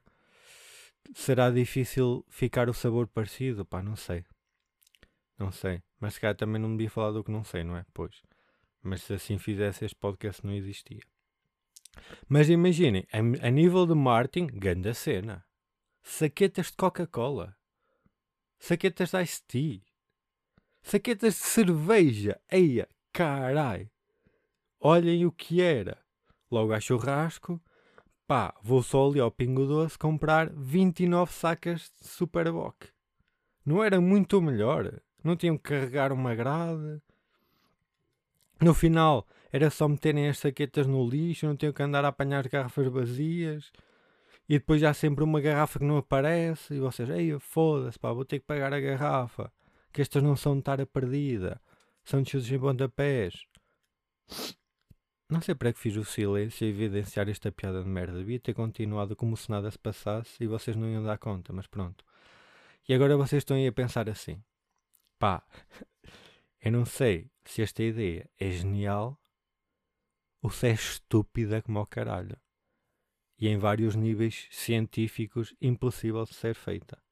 será 1.14 1.50
difícil 1.50 2.24
ficar 2.28 2.68
o 2.68 2.74
sabor 2.74 3.08
parecido, 3.08 3.64
pá, 3.64 3.82
não 3.82 3.96
sei. 3.96 4.24
Não 5.38 5.50
sei. 5.50 5.82
Mas 5.98 6.14
se 6.14 6.20
calhar 6.20 6.36
também 6.36 6.60
não 6.60 6.76
devia 6.76 6.90
falar 6.90 7.12
do 7.12 7.24
que 7.24 7.30
não 7.30 7.42
sei, 7.44 7.64
não 7.64 7.76
é? 7.76 7.84
Pois. 7.92 8.22
Mas 8.82 9.02
se 9.02 9.14
assim 9.14 9.38
fizesse, 9.38 9.84
este 9.84 9.96
podcast 9.96 10.44
não 10.44 10.52
existia. 10.52 11.00
Mas 12.28 12.48
imaginem, 12.48 13.06
a, 13.12 13.46
a 13.46 13.50
nível 13.50 13.86
de 13.86 13.94
marketing, 13.94 14.46
grande 14.46 14.94
cena. 14.94 15.44
Saquetas 16.02 16.66
de 16.66 16.76
Coca-Cola. 16.76 17.56
Saquetas 18.58 19.10
de 19.10 19.22
Ice 19.22 19.42
Tea. 19.46 19.80
Saquetas 20.82 21.34
de 21.34 21.40
cerveja. 21.40 22.40
Eia, 22.50 22.88
carai. 23.12 23.90
Olhem 24.80 25.24
o 25.26 25.32
que 25.32 25.62
era. 25.62 26.01
Logo 26.52 26.72
a 26.72 26.78
churrasco. 26.78 27.58
Pá, 28.26 28.54
vou 28.62 28.82
só 28.82 29.08
ali 29.08 29.18
ao 29.18 29.30
Pingo 29.30 29.66
Doce 29.66 29.98
comprar 29.98 30.50
29 30.50 31.32
sacas 31.32 31.90
de 32.00 32.06
Superboc. 32.06 32.84
Não 33.64 33.82
era 33.82 34.00
muito 34.00 34.40
melhor. 34.40 35.00
Não 35.24 35.34
tinham 35.34 35.56
que 35.56 35.70
carregar 35.70 36.12
uma 36.12 36.34
grade. 36.34 37.00
No 38.60 38.74
final, 38.74 39.26
era 39.50 39.70
só 39.70 39.88
meterem 39.88 40.28
as 40.28 40.38
saquetas 40.38 40.86
no 40.86 41.08
lixo, 41.08 41.46
não 41.46 41.56
tinham 41.56 41.72
que 41.72 41.82
andar 41.82 42.04
a 42.04 42.08
apanhar 42.08 42.46
garrafas 42.46 42.86
vazias. 42.86 43.72
E 44.48 44.58
depois 44.58 44.82
há 44.84 44.92
sempre 44.92 45.24
uma 45.24 45.40
garrafa 45.40 45.78
que 45.78 45.84
não 45.84 45.96
aparece. 45.96 46.74
E 46.74 46.80
vocês, 46.80 47.08
ei, 47.08 47.38
foda-se, 47.40 47.98
pá, 47.98 48.12
vou 48.12 48.24
ter 48.24 48.40
que 48.40 48.46
pagar 48.46 48.72
a 48.72 48.80
garrafa 48.80 49.50
que 49.92 50.00
estas 50.00 50.22
não 50.22 50.34
são 50.34 50.56
de 50.56 50.62
tara 50.62 50.86
perdida, 50.86 51.60
são 52.02 52.22
de 52.22 52.30
chutes 52.30 52.50
em 52.50 52.58
pontapés. 52.58 53.46
Não 55.32 55.40
sei 55.40 55.54
para 55.54 55.72
que 55.72 55.78
fiz 55.78 55.96
o 55.96 56.04
silêncio 56.04 56.66
a 56.66 56.68
evidenciar 56.68 57.26
esta 57.26 57.50
piada 57.50 57.82
de 57.82 57.88
merda. 57.88 58.18
Devia 58.18 58.38
ter 58.38 58.52
continuado 58.52 59.16
como 59.16 59.34
se 59.34 59.50
nada 59.50 59.70
se 59.70 59.78
passasse 59.78 60.44
e 60.44 60.46
vocês 60.46 60.76
não 60.76 60.86
iam 60.86 61.02
dar 61.02 61.16
conta, 61.16 61.54
mas 61.54 61.66
pronto. 61.66 62.04
E 62.86 62.92
agora 62.92 63.16
vocês 63.16 63.40
estão 63.40 63.56
aí 63.56 63.66
a 63.66 63.72
pensar 63.72 64.10
assim: 64.10 64.44
pá, 65.18 65.42
eu 66.60 66.70
não 66.70 66.84
sei 66.84 67.30
se 67.46 67.62
esta 67.62 67.82
ideia 67.82 68.28
é 68.38 68.50
genial 68.50 69.18
ou 70.42 70.50
se 70.50 70.68
é 70.68 70.72
estúpida 70.72 71.62
como 71.62 71.80
o 71.80 71.86
caralho. 71.86 72.36
E 73.38 73.48
em 73.48 73.56
vários 73.56 73.94
níveis 73.94 74.48
científicos 74.50 75.54
impossível 75.62 76.26
de 76.26 76.34
ser 76.34 76.54
feita. 76.54 77.02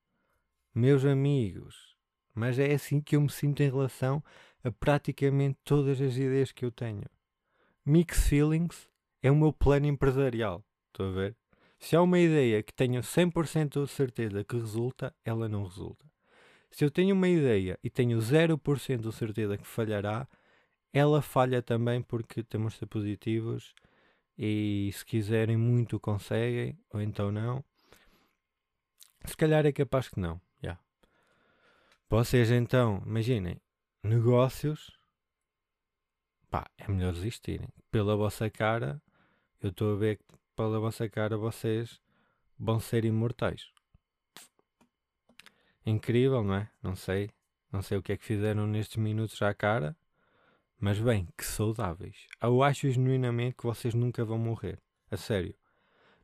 Meus 0.75 1.07
amigos, 1.07 1.97
mas 2.35 2.59
é 2.59 2.75
assim 2.75 3.01
que 3.01 3.17
eu 3.17 3.23
me 3.23 3.31
sinto 3.31 3.63
em 3.63 3.71
relação 3.71 4.23
a 4.63 4.71
praticamente 4.71 5.59
todas 5.65 5.99
as 6.03 6.19
ideias 6.19 6.53
que 6.53 6.67
eu 6.67 6.71
tenho. 6.71 7.09
Mix 7.85 8.29
Feelings 8.29 8.89
é 9.23 9.31
o 9.31 9.37
meu 9.37 9.53
plano 9.53 9.87
empresarial. 9.87 10.65
Estou 10.89 11.09
a 11.09 11.13
ver? 11.13 11.37
Se 11.79 11.97
há 11.97 12.03
uma 12.03 12.19
ideia 12.19 12.63
que 12.63 12.75
tenho 12.75 13.01
100% 13.01 13.85
de 13.85 13.91
certeza 13.91 14.45
que 14.45 14.57
resulta, 14.57 15.15
ela 15.25 15.49
não 15.49 15.65
resulta. 15.65 16.05
Se 16.71 16.85
eu 16.85 16.91
tenho 16.91 17.15
uma 17.15 17.29
ideia 17.29 17.79
e 17.83 17.89
tenho 17.89 18.19
0% 18.19 18.99
de 19.01 19.13
certeza 19.13 19.57
que 19.57 19.67
falhará, 19.67 20.29
ela 20.93 21.23
falha 21.23 21.63
também 21.63 22.03
porque 22.03 22.43
temos 22.43 22.75
de 22.75 22.81
ser 22.81 22.87
positivos 22.87 23.75
e 24.37 24.91
se 24.93 25.05
quiserem 25.05 25.57
muito 25.57 25.99
conseguem, 25.99 26.79
ou 26.91 27.01
então 27.01 27.33
não. 27.33 27.65
Se 29.25 29.37
calhar 29.37 29.65
é 29.65 29.73
capaz 29.73 30.09
que 30.09 30.21
não. 30.21 30.41
Yeah. 30.63 30.81
Vocês 32.09 32.51
então, 32.51 33.03
imaginem, 33.07 33.61
negócios, 34.03 35.00
pá, 36.51 36.69
é 36.77 36.89
melhor 36.89 37.13
desistirem. 37.13 37.69
Pela 37.91 38.17
vossa 38.17 38.51
cara, 38.51 39.01
eu 39.63 39.71
estou 39.71 39.95
a 39.95 39.97
ver 39.97 40.17
que 40.17 40.25
pela 40.57 40.79
vossa 40.81 41.09
cara 41.09 41.37
vocês 41.37 42.01
vão 42.59 42.81
ser 42.81 43.05
imortais. 43.05 43.71
Incrível, 45.87 46.43
não 46.43 46.55
é? 46.55 46.71
Não 46.83 46.95
sei. 46.95 47.31
Não 47.73 47.83
sei 47.83 47.97
o 47.99 48.03
que 48.03 48.13
é 48.13 48.17
que 48.17 48.25
fizeram 48.25 48.67
nestes 48.67 48.97
minutos 48.97 49.41
à 49.41 49.55
cara. 49.55 49.97
Mas 50.79 50.99
bem, 50.99 51.29
que 51.37 51.45
saudáveis. 51.45 52.27
Eu 52.43 52.63
acho 52.63 52.91
genuinamente 52.91 53.57
que 53.57 53.65
vocês 53.65 53.95
nunca 53.95 54.25
vão 54.25 54.39
morrer. 54.39 54.79
A 55.11 55.17
sério. 55.17 55.55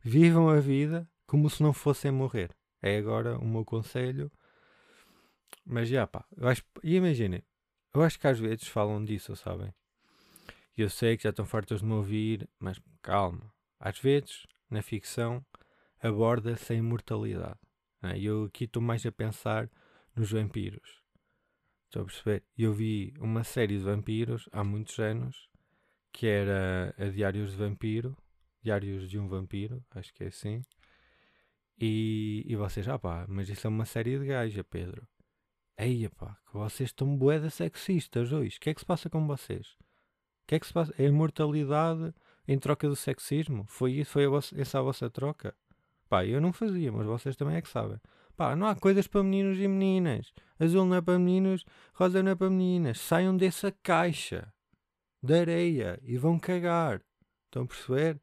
Vivam 0.03 0.49
a 0.49 0.61
vida 0.61 1.09
como 1.27 1.49
se 1.49 1.62
não 1.62 1.73
fossem 1.73 2.11
morrer. 2.11 2.51
É 2.83 2.97
agora 2.99 3.39
o 3.39 3.47
meu 3.47 3.65
conselho. 3.65 4.31
Mas 5.65 5.89
já 5.89 6.07
pá. 6.07 6.25
Eu 6.37 6.49
acho, 6.49 6.62
e 6.83 6.97
imaginem. 6.97 7.43
Eu 7.95 8.03
acho 8.03 8.19
que 8.19 8.27
às 8.27 8.39
vezes 8.39 8.69
falam 8.69 9.05
disso, 9.05 9.35
sabem? 9.37 9.73
Eu 10.77 10.91
sei 10.91 11.17
que 11.17 11.23
já 11.23 11.31
estão 11.31 11.47
fartos 11.47 11.81
de 11.81 11.87
me 11.87 11.95
ouvir. 11.95 12.49
Mas 12.59 12.81
calma. 13.03 13.53
Às 13.79 13.99
vezes, 13.99 14.47
na 14.71 14.83
ficção, 14.83 15.45
aborda-se 16.01 16.73
a 16.73 16.77
imortalidade. 16.77 17.59
E 18.17 18.27
eu 18.27 18.45
aqui 18.45 18.65
estou 18.65 18.83
mais 18.83 19.05
a 19.07 19.12
pensar 19.12 19.71
nos 20.15 20.31
vampiros. 20.31 21.03
Estou 21.87 22.03
a 22.03 22.05
perceber? 22.05 22.45
Eu 22.57 22.73
vi 22.73 23.15
uma 23.19 23.43
série 23.43 23.79
de 23.79 23.85
vampiros 23.85 24.49
há 24.53 24.62
muitos 24.62 24.99
anos 24.99 25.49
que 26.12 26.27
era 26.27 26.95
a 26.99 27.09
Diários 27.11 27.51
de 27.51 27.57
Vampiro, 27.59 28.17
Diários 28.62 29.09
de 29.09 29.19
um 29.19 29.29
Vampiro, 29.29 29.85
acho 29.91 30.12
que 30.15 30.25
é 30.25 30.29
assim. 30.29 30.62
E, 31.79 32.43
e 32.47 32.57
vocês, 32.57 32.89
ah 32.89 32.99
pá, 32.99 33.27
mas 33.29 33.51
isso 33.51 33.67
é 33.67 33.71
uma 33.71 33.85
série 33.85 34.19
de 34.19 34.27
gaja, 34.27 34.65
Pedro. 34.65 35.07
Eia 35.79 36.09
pá, 36.09 36.39
que 36.47 36.55
vocês 36.55 36.89
estão 36.89 37.17
boedas 37.17 37.55
sexistas 37.55 38.33
hoje. 38.33 38.57
O 38.57 38.61
que 38.61 38.71
é 38.71 38.75
que 38.75 38.81
se 38.81 38.87
passa 38.87 39.11
com 39.11 39.27
vocês? 39.27 39.77
Que 40.46 40.54
é 40.54 40.61
que 40.61 40.66
se 40.66 40.72
passa? 40.72 40.94
A 40.98 41.02
imortalidade 41.02 42.14
em 42.46 42.59
troca 42.59 42.88
do 42.88 42.96
sexismo? 42.96 43.64
Foi 43.66 43.92
isso? 43.92 44.12
Foi 44.12 44.26
a 44.26 44.28
vossa, 44.28 44.61
essa 44.61 44.78
a 44.78 44.82
vossa 44.82 45.11
troca? 45.11 45.54
Pá, 46.09 46.24
eu 46.24 46.40
não 46.40 46.52
fazia, 46.52 46.92
mas 46.92 47.06
vocês 47.06 47.35
também 47.37 47.56
é 47.56 47.62
que 47.62 47.68
sabem. 47.68 47.98
Pá, 48.37 48.54
não 48.54 48.66
há 48.66 48.76
coisas 48.76 49.06
para 49.06 49.22
meninos 49.22 49.59
e 49.59 49.66
meninas. 49.66 50.32
Azul 50.59 50.85
não 50.85 50.96
é 50.96 51.00
para 51.00 51.18
meninos, 51.18 51.64
rosa 51.94 52.22
não 52.22 52.30
é 52.32 52.35
para 52.35 52.50
meninas. 52.50 53.00
Saiam 53.00 53.37
dessa 53.37 53.72
caixa 53.82 54.52
de 55.22 55.35
areia 55.35 55.98
e 56.02 56.16
vão 56.16 56.38
cagar. 56.38 57.02
Estão 57.46 57.62
a 57.62 57.66
perceber? 57.66 58.20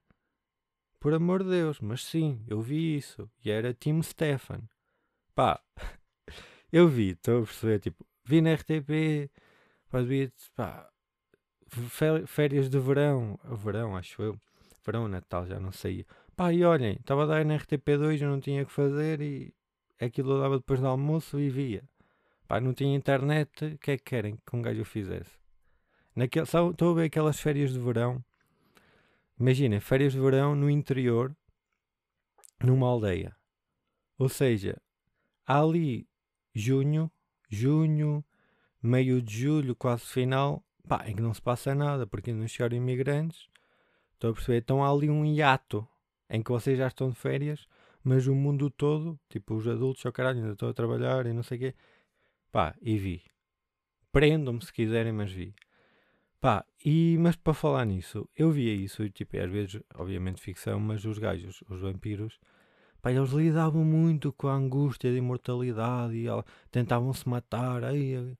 Por 0.99 1.13
amor 1.13 1.43
de 1.43 1.49
Deus, 1.49 1.81
mas 1.81 2.05
sim, 2.05 2.41
eu 2.47 2.62
vi 2.62 2.95
isso. 2.95 3.29
E 3.43 3.51
era 3.51 3.73
Tim 3.73 4.01
Stefan. 4.01 4.62
Pá, 5.36 5.62
eu 6.71 6.88
vi, 6.88 7.09
estou 7.09 7.39
a 7.39 7.45
perceber, 7.45 7.79
tipo, 7.79 8.05
vi 8.23 8.39
na 8.39 8.53
RTP, 8.53 9.29
pá, 9.89 9.99
pá, 10.55 10.92
férias 12.27 12.69
de 12.69 12.79
verão, 12.79 13.39
verão, 13.43 13.95
acho 13.95 14.21
eu, 14.21 14.39
verão, 14.86 15.07
Natal, 15.07 15.45
já 15.45 15.59
não 15.59 15.71
sei. 15.71 16.05
Pá, 16.36 16.51
e 16.53 16.63
olhem, 16.63 16.93
estava 16.93 17.23
a 17.23 17.25
dar 17.25 17.45
na 17.45 17.57
RTP2, 17.57 18.21
eu 18.21 18.29
não 18.29 18.39
tinha 18.39 18.65
que 18.65 18.71
fazer 18.71 19.21
e 19.21 19.53
aquilo 19.99 20.33
eu 20.33 20.41
dava 20.41 20.57
depois 20.57 20.79
do 20.79 20.88
almoço 20.88 21.39
e 21.39 21.49
via. 21.49 21.83
Pá, 22.47 22.59
não 22.59 22.73
tinha 22.73 22.95
internet, 22.95 23.65
o 23.65 23.77
que 23.77 23.91
é 23.91 23.97
que 23.97 24.03
querem 24.03 24.38
que 24.45 24.55
um 24.55 24.62
gajo 24.62 24.83
fizesse? 24.83 25.38
Naquele, 26.15 26.45
estou 26.45 26.91
a 26.91 26.93
ver 26.93 27.05
aquelas 27.05 27.39
férias 27.39 27.71
de 27.71 27.79
verão. 27.79 28.23
Imaginem, 29.39 29.79
férias 29.79 30.13
de 30.13 30.19
verão 30.19 30.55
no 30.55 30.69
interior, 30.69 31.36
numa 32.63 32.88
aldeia. 32.88 33.36
Ou 34.17 34.29
seja, 34.29 34.79
há 35.45 35.59
ali 35.59 36.07
junho, 36.53 37.12
junho, 37.49 38.23
meio 38.81 39.21
de 39.21 39.41
julho, 39.41 39.75
quase 39.75 40.05
final, 40.05 40.63
pá, 40.88 41.08
em 41.08 41.15
que 41.15 41.22
não 41.22 41.34
se 41.34 41.41
passa 41.41 41.74
nada, 41.74 42.06
porque 42.06 42.34
não 42.34 42.48
chegaram 42.48 42.78
imigrantes. 42.78 43.48
Estou 44.13 44.32
a 44.32 44.34
perceber? 44.34 44.58
Então 44.58 44.84
há 44.84 44.89
ali 44.89 45.10
um 45.10 45.26
hiato 45.26 45.88
em 46.30 46.41
que 46.41 46.52
vocês 46.52 46.78
já 46.78 46.88
estão 46.88 47.10
de 47.10 47.15
férias, 47.15 47.67
mas 48.04 48.28
o 48.28 48.36
mundo 48.36 48.69
todo, 48.69 49.19
tipo 49.30 49.56
os 49.56 49.67
adultos, 49.67 50.04
oh 50.06 50.12
caralho, 50.12 50.39
ainda 50.39 50.54
estou 50.54 50.69
a 50.69 50.74
trabalhar 50.74 51.26
e 51.26 51.34
não 51.34 51.43
sei 51.43 51.58
o 51.58 51.62
quê. 51.62 51.76
Pá, 52.52 52.76
e 52.82 52.98
vi. 52.98 53.24
Prendam-me 54.12 54.63
se 54.63 54.72
quiserem, 54.72 55.12
mas 55.12 55.32
vi. 55.32 55.56
Pá, 56.39 56.65
e, 56.84 57.17
mas 57.19 57.36
para 57.36 57.54
falar 57.54 57.86
nisso, 57.86 58.28
eu 58.36 58.52
via 58.52 58.74
isso, 58.74 59.04
e 59.04 59.10
tipo, 59.10 59.38
às 59.39 59.50
vezes, 59.50 59.82
obviamente 59.96 60.41
ficção, 60.41 60.80
mas 60.80 61.06
os 61.06 61.17
gajos, 61.17 61.63
os 61.69 61.80
vampiros, 61.82 62.38
pá, 63.02 63.12
eles 63.12 63.32
lidavam 63.32 63.84
muito 63.86 64.34
com 64.34 64.48
a 64.50 64.54
angústia 64.54 65.12
de 65.12 65.17
imortalidade 65.17 66.15
e 66.15 66.28
tentavam 66.69 67.13
se 67.13 67.28
matar, 67.30 67.84
aí 67.84 68.36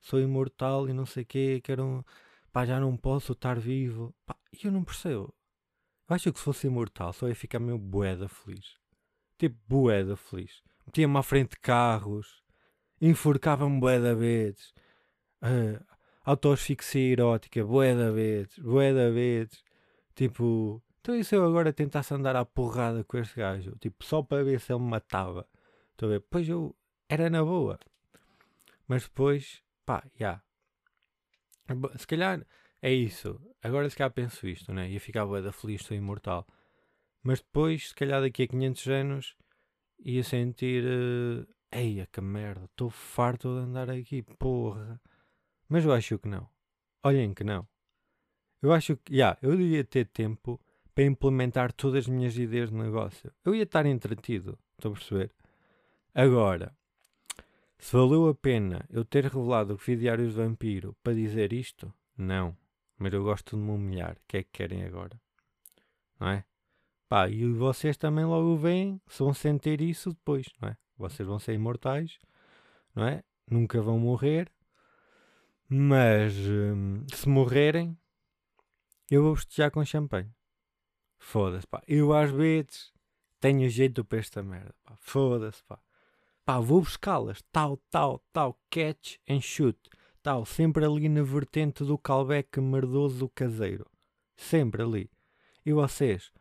sou 0.00 0.20
imortal 0.20 0.88
e 0.88 0.92
não 0.92 1.06
sei 1.06 1.22
o 1.22 1.26
quê, 1.26 1.60
quero, 1.62 2.04
pá, 2.52 2.64
já 2.66 2.80
não 2.80 2.96
posso 2.96 3.32
estar 3.32 3.58
vivo. 3.58 4.14
Pá, 4.26 4.36
e 4.52 4.66
eu 4.66 4.72
não 4.72 4.84
percebo. 4.84 5.34
Eu 6.08 6.16
acho 6.16 6.32
que 6.32 6.38
se 6.38 6.44
fosse 6.44 6.66
imortal 6.66 7.12
só 7.12 7.28
ia 7.28 7.34
ficar 7.34 7.58
meio 7.58 7.78
boeda 7.78 8.28
feliz. 8.28 8.76
Tipo, 9.38 9.56
boeda 9.68 10.16
feliz. 10.16 10.62
Metia-me 10.86 11.18
à 11.18 11.22
frente 11.22 11.50
de 11.50 11.60
carros, 11.60 12.42
enforcava-me 13.00 13.78
boeda 13.78 14.14
vezes. 14.14 14.72
Uh, 15.42 15.84
autoasfixia 16.24 17.12
erótica, 17.12 17.64
boeda 17.64 18.10
vezes, 18.12 18.58
boeda 18.58 19.10
vezes. 19.10 19.62
Tipo, 20.14 20.82
então 21.00 21.14
e 21.14 21.24
se 21.24 21.36
eu 21.36 21.44
agora 21.44 21.72
tentasse 21.72 22.12
andar 22.12 22.36
à 22.36 22.44
porrada 22.44 23.04
com 23.04 23.18
este 23.18 23.36
gajo? 23.36 23.76
Tipo, 23.78 24.04
só 24.04 24.22
para 24.22 24.42
ver 24.44 24.60
se 24.60 24.72
ele 24.72 24.82
me 24.82 24.90
matava. 24.90 25.48
Estou 25.92 26.08
a 26.08 26.12
ver? 26.12 26.20
Pois 26.28 26.48
eu 26.48 26.74
era 27.08 27.30
na 27.30 27.42
boa. 27.42 27.78
Mas 28.86 29.04
depois, 29.04 29.62
pá, 29.88 30.04
já. 30.14 30.42
Yeah. 31.66 31.98
Se 31.98 32.06
calhar 32.06 32.46
é 32.82 32.92
isso. 32.92 33.40
Agora 33.62 33.88
se 33.88 33.96
calhar 33.96 34.12
penso 34.12 34.46
isto, 34.46 34.72
né? 34.72 34.90
Ia 34.90 35.00
ficar 35.00 35.24
bué 35.24 35.40
da 35.40 35.50
feliz, 35.50 35.82
sou 35.82 35.96
imortal. 35.96 36.46
Mas 37.22 37.40
depois, 37.40 37.88
se 37.88 37.94
calhar 37.94 38.20
daqui 38.20 38.42
a 38.42 38.48
500 38.48 38.86
anos, 38.88 39.36
ia 39.98 40.22
sentir... 40.22 40.84
Uh, 40.84 41.46
Eia, 41.70 42.06
que 42.10 42.20
merda, 42.22 42.64
estou 42.64 42.88
farto 42.88 43.54
de 43.54 43.60
andar 43.60 43.90
aqui, 43.90 44.22
porra. 44.22 44.98
Mas 45.68 45.84
eu 45.84 45.92
acho 45.92 46.18
que 46.18 46.26
não. 46.26 46.48
Olhem 47.02 47.34
que 47.34 47.44
não. 47.44 47.68
Eu 48.62 48.72
acho 48.72 48.96
que, 48.96 49.12
já, 49.12 49.16
yeah, 49.16 49.38
eu 49.42 49.54
devia 49.54 49.84
ter 49.84 50.06
tempo 50.06 50.58
para 50.94 51.04
implementar 51.04 51.72
todas 51.72 52.04
as 52.04 52.08
minhas 52.08 52.36
ideias 52.38 52.70
de 52.70 52.76
negócio. 52.76 53.30
Eu 53.44 53.54
ia 53.54 53.64
estar 53.64 53.84
entretido, 53.84 54.58
estou 54.78 54.92
a 54.92 54.94
perceber? 54.94 55.30
Agora, 56.14 56.74
se 57.78 57.96
valeu 57.96 58.28
a 58.28 58.34
pena 58.34 58.84
eu 58.90 59.04
ter 59.04 59.24
revelado 59.24 59.78
que 59.78 59.86
vi 59.86 59.96
Diários 59.96 60.34
de 60.34 60.42
Vampiro 60.42 60.96
para 61.02 61.14
dizer 61.14 61.52
isto, 61.52 61.92
não. 62.16 62.56
Mas 62.98 63.12
eu 63.12 63.22
gosto 63.22 63.56
de 63.56 63.62
me 63.62 63.70
humilhar. 63.70 64.14
O 64.14 64.20
que 64.26 64.38
é 64.38 64.42
que 64.42 64.50
querem 64.52 64.84
agora? 64.84 65.20
Não 66.18 66.28
é? 66.28 66.44
Pá, 67.08 67.28
e 67.28 67.50
vocês 67.52 67.96
também 67.96 68.24
logo 68.24 68.56
veem 68.56 69.00
se 69.06 69.20
vão 69.20 69.32
sentir 69.32 69.80
isso 69.80 70.10
depois, 70.10 70.46
não 70.60 70.68
é? 70.68 70.76
Vocês 70.96 71.26
vão 71.26 71.38
ser 71.38 71.54
imortais, 71.54 72.18
não 72.94 73.06
é? 73.06 73.22
Nunca 73.48 73.80
vão 73.80 73.98
morrer. 73.98 74.50
Mas 75.68 76.34
hum, 76.34 77.06
se 77.14 77.28
morrerem, 77.28 77.96
eu 79.10 79.22
vou 79.22 79.36
festejar 79.36 79.70
com 79.70 79.84
champanhe. 79.84 80.30
Foda-se, 81.18 81.66
pá. 81.66 81.82
Eu 81.86 82.12
às 82.12 82.30
vezes 82.30 82.92
tenho 83.40 83.68
jeito 83.68 84.04
para 84.04 84.18
esta 84.18 84.42
merda, 84.42 84.74
pá. 84.84 84.96
Foda-se, 84.96 85.62
pá. 85.64 85.78
Pá, 86.48 86.60
vou 86.60 86.80
buscá-las. 86.80 87.42
Tal, 87.52 87.76
tal, 87.90 88.24
tal. 88.32 88.58
Catch 88.70 89.18
and 89.28 89.42
shoot 89.42 89.78
tal, 90.22 90.46
sempre 90.46 90.82
ali 90.86 91.06
na 91.06 91.22
vertente 91.22 91.84
do 91.84 91.98
calbeque 91.98 92.58
merdoso 92.58 93.28
caseiro. 93.34 93.86
Sempre 94.34 94.82
ali. 94.82 95.10
E 95.66 95.74
vocês? 95.74 96.32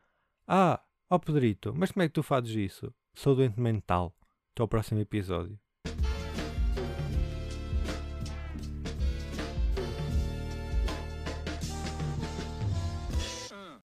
Ah, 0.48 0.82
ó 1.10 1.16
oh 1.18 1.20
Pedrito, 1.20 1.74
mas 1.76 1.92
como 1.92 2.04
é 2.04 2.08
que 2.08 2.14
tu 2.14 2.24
fazes 2.24 2.56
isso? 2.56 2.94
Sou 3.14 3.36
doente 3.36 3.60
mental. 3.60 4.16
Até 4.54 4.62
ao 4.62 4.68
próximo 4.70 5.02
episódio. 5.02 5.60